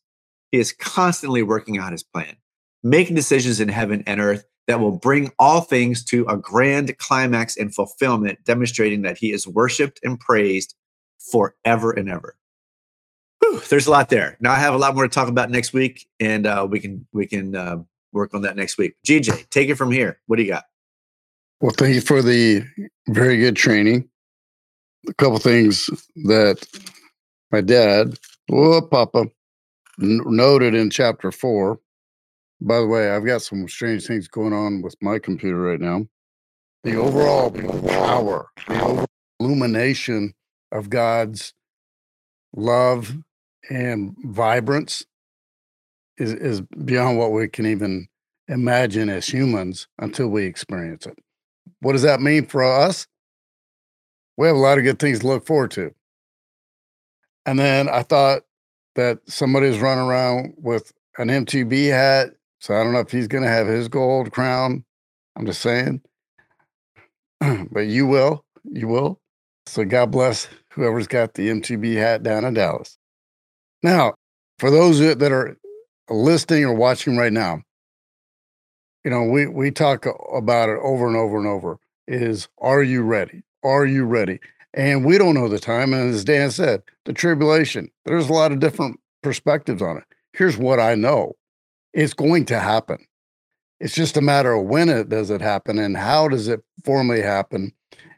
[0.52, 2.36] He is constantly working out his plan,
[2.84, 7.56] making decisions in heaven and earth that will bring all things to a grand climax
[7.56, 10.76] and fulfillment, demonstrating that he is worshiped and praised
[11.32, 12.36] forever and ever.
[13.40, 14.38] Whew, there's a lot there.
[14.40, 17.06] Now I have a lot more to talk about next week, and uh, we can
[17.12, 17.78] we can uh,
[18.12, 18.96] work on that next week.
[19.06, 20.20] GJ, take it from here.
[20.28, 20.66] What do you got?
[21.62, 22.64] Well, thank you for the
[23.08, 24.10] very good training.
[25.08, 25.90] A couple things
[26.26, 26.66] that
[27.52, 28.18] my dad,
[28.52, 29.26] oh, Papa,
[30.02, 31.80] n- noted in chapter four.
[32.62, 36.06] By the way, I've got some strange things going on with my computer right now.
[36.84, 39.06] The overall power, the overall
[39.40, 40.34] illumination
[40.74, 41.54] of God's
[42.56, 43.16] love
[43.70, 45.06] and vibrance
[46.18, 48.08] is is beyond what we can even
[48.48, 51.18] imagine as humans until we experience it.
[51.80, 53.08] What does that mean for us?
[54.38, 55.94] We have a lot of good things to look forward to.
[57.46, 58.44] And then I thought
[58.96, 62.30] that somebody's running around with an MTB hat.
[62.60, 64.86] So I don't know if he's going to have his gold crown.
[65.36, 66.02] I'm just saying.
[67.72, 68.46] but you will.
[68.64, 69.20] You will.
[69.66, 72.98] So God bless whoever's got the MTB hat down in Dallas.
[73.82, 74.16] Now,
[74.60, 75.58] for those that are
[76.10, 77.62] listening or watching right now,
[79.04, 81.78] you know, we we talk about it over and over and over.
[82.08, 83.44] Is are you ready?
[83.64, 84.40] Are you ready?
[84.74, 85.94] And we don't know the time.
[85.94, 87.92] And as Dan said, the tribulation.
[88.06, 90.04] There's a lot of different perspectives on it.
[90.32, 91.34] Here's what I know:
[91.94, 93.06] it's going to happen.
[93.80, 97.22] It's just a matter of when it does it happen and how does it formally
[97.22, 97.74] happen,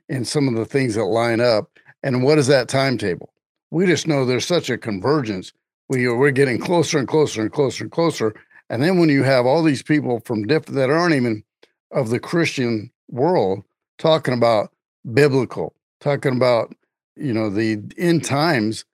[0.08, 1.72] and some of the things that line up.
[2.06, 3.34] And what is that timetable?
[3.72, 5.52] We just know there's such a convergence
[5.90, 8.34] we uh, we're getting closer and closer and closer and closer.
[8.70, 11.44] And then when you have all these people from different that aren't even
[11.92, 13.64] of the Christian world
[13.98, 14.72] talking about
[15.14, 16.74] biblical, talking about
[17.16, 18.86] you know the end times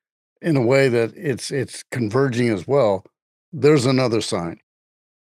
[0.42, 3.06] in a way that it's it's converging as well.
[3.54, 4.60] There's another sign.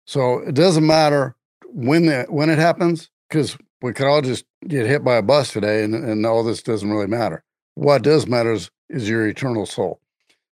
[0.06, 1.36] So it doesn't matter
[1.66, 5.52] when the, when it happens because we could all just get hit by a bus
[5.52, 7.44] today and, and all this doesn't really matter.
[7.80, 10.00] What does matter is, is your eternal soul.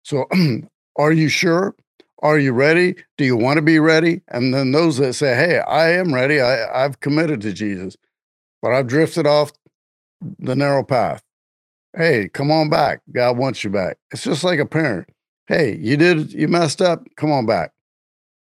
[0.03, 0.27] So
[0.97, 1.75] Are you sure?
[2.19, 2.95] Are you ready?
[3.17, 4.21] Do you want to be ready?
[4.29, 6.39] And then those that say, Hey, I am ready.
[6.39, 7.97] I, I've committed to Jesus,
[8.61, 9.51] but I've drifted off
[10.39, 11.21] the narrow path.
[11.95, 13.01] Hey, come on back.
[13.11, 13.97] God wants you back.
[14.11, 15.09] It's just like a parent.
[15.47, 17.05] Hey, you did, you messed up.
[17.17, 17.73] Come on back.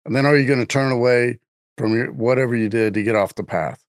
[0.05, 1.39] And then are you going to turn away
[1.79, 3.85] from your, whatever you did to get off the path?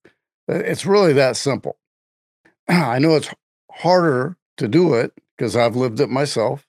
[0.48, 1.78] It's really that simple.
[2.68, 3.34] I know it's
[3.72, 6.66] harder to do it because I've lived it myself.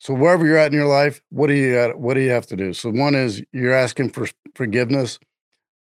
[0.00, 2.56] So wherever you're at in your life, what do you what do you have to
[2.56, 2.72] do?
[2.72, 5.18] So one is you're asking for forgiveness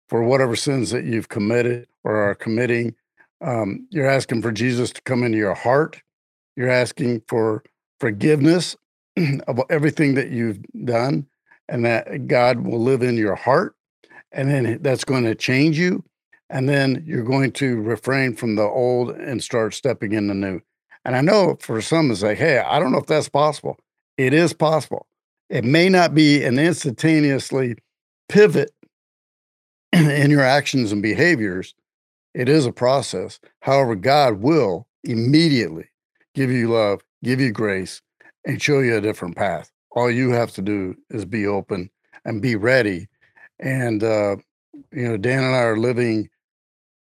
[0.10, 2.96] for whatever sins that you've committed or are committing.
[3.42, 6.02] Um, you're asking for Jesus to come into your heart.
[6.56, 7.64] You're asking for
[8.00, 8.76] forgiveness
[9.48, 11.28] of everything that you've done
[11.70, 13.76] and that God will live in your heart.
[14.32, 16.04] And then that's going to change you.
[16.50, 20.62] And then you're going to refrain from the old and start stepping in the new.
[21.08, 23.80] And I know for some it's like, hey, I don't know if that's possible.
[24.18, 25.08] It is possible.
[25.50, 27.78] It may not be an instantaneously
[28.28, 28.72] pivot
[29.94, 31.74] in your actions and behaviors.
[32.34, 33.40] It is a process.
[33.62, 35.86] However, God will immediately
[36.36, 38.02] give you love, give you grace,
[38.46, 39.72] and show you a different path.
[39.92, 41.90] All you have to do is be open
[42.26, 43.08] and be ready.
[43.60, 44.36] And, uh,
[44.92, 46.30] you know, Dan and I are living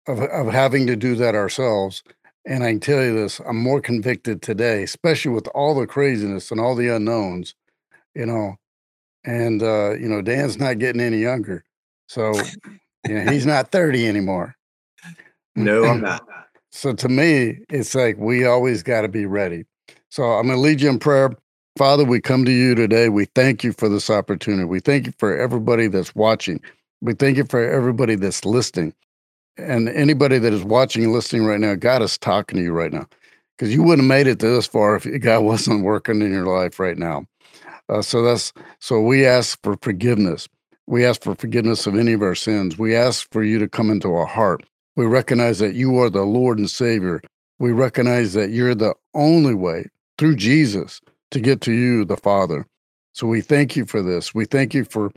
[0.05, 2.03] of, of having to do that ourselves.
[2.45, 6.51] And I can tell you this, I'm more convicted today, especially with all the craziness
[6.51, 7.55] and all the unknowns,
[8.13, 8.55] you know.
[9.23, 11.63] And, uh, you know, Dan's not getting any younger.
[12.07, 12.33] So,
[13.07, 14.55] you know, he's not 30 anymore.
[15.57, 16.27] No, I'm not.
[16.71, 19.63] So to me, it's like we always got to be ready.
[20.09, 21.31] So I'm going to lead you in prayer.
[21.77, 23.07] Father, we come to you today.
[23.07, 24.65] We thank you for this opportunity.
[24.65, 26.59] We thank you for everybody that's watching.
[26.99, 28.93] We thank you for everybody that's listening.
[29.57, 32.91] And anybody that is watching and listening right now, God is talking to you right
[32.91, 33.07] now
[33.57, 36.79] because you wouldn't have made it this far if God wasn't working in your life
[36.79, 37.25] right now.
[37.87, 40.47] Uh, so that's so we ask for forgiveness.
[40.87, 42.77] We ask for forgiveness of any of our sins.
[42.77, 44.63] We ask for you to come into our heart.
[44.95, 47.21] We recognize that you are the Lord and Savior.
[47.59, 51.01] We recognize that you're the only way through Jesus
[51.31, 52.65] to get to you, the Father.
[53.13, 54.33] So we thank you for this.
[54.33, 55.11] We thank you for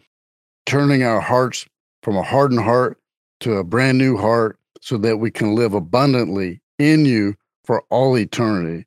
[0.66, 1.66] turning our hearts
[2.03, 2.97] from a hardened heart
[3.41, 7.34] to a brand new heart so that we can live abundantly in you
[7.64, 8.86] for all eternity.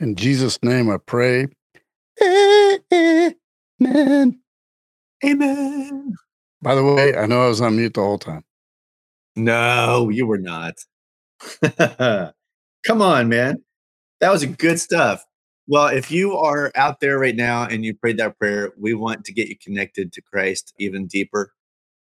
[0.00, 1.48] In Jesus' name I pray.
[2.22, 3.34] Amen.
[5.24, 6.14] Amen.
[6.62, 8.44] By the way, I know I was on mute the whole time.
[9.36, 10.74] No, you were not.
[12.86, 13.62] Come on, man.
[14.20, 15.24] That was good stuff.
[15.66, 19.24] Well, if you are out there right now and you prayed that prayer, we want
[19.26, 21.52] to get you connected to Christ even deeper.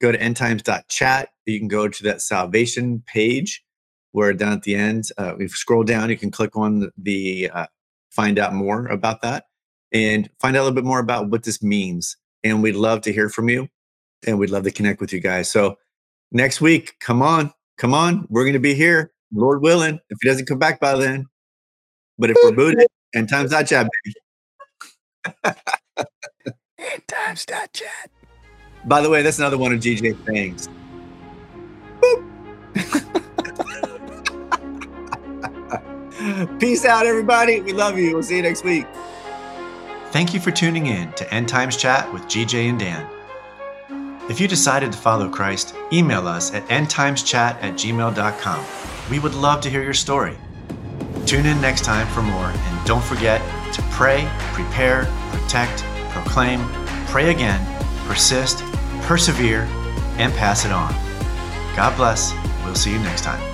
[0.01, 1.29] Go to endtimes.chat.
[1.47, 3.65] You can go to that salvation page
[4.13, 7.51] where down at the end, uh, we scroll down, you can click on the, the
[7.51, 7.67] uh,
[8.11, 9.45] find out more about that
[9.93, 12.17] and find out a little bit more about what this means.
[12.43, 13.69] And we'd love to hear from you
[14.27, 15.51] and we'd love to connect with you guys.
[15.51, 15.77] So
[16.33, 16.97] next week.
[17.01, 18.27] Come on, come on.
[18.29, 21.27] We're going to be here, Lord willing, if he doesn't come back by then.
[22.19, 25.55] But if we're booted, and times not chat, baby.
[27.09, 28.11] times not chat.
[28.85, 30.69] By the way, that's another one of GJ's things.
[36.59, 37.61] Peace out, everybody.
[37.61, 38.15] We love you.
[38.15, 38.87] We'll see you next week.
[40.11, 43.09] Thank you for tuning in to End Times Chat with GJ and Dan.
[44.31, 48.65] If you decided to follow Christ, email us at endtimeschat at gmail.com.
[49.11, 50.37] We would love to hear your story.
[51.27, 53.41] Tune in next time for more, and don't forget
[53.75, 56.61] to pray, prepare, protect, proclaim,
[57.07, 57.61] pray again,
[58.07, 58.63] persist,
[59.03, 59.63] persevere,
[60.19, 60.93] and pass it on.
[61.77, 62.33] God bless.
[62.65, 63.50] We'll see you next time.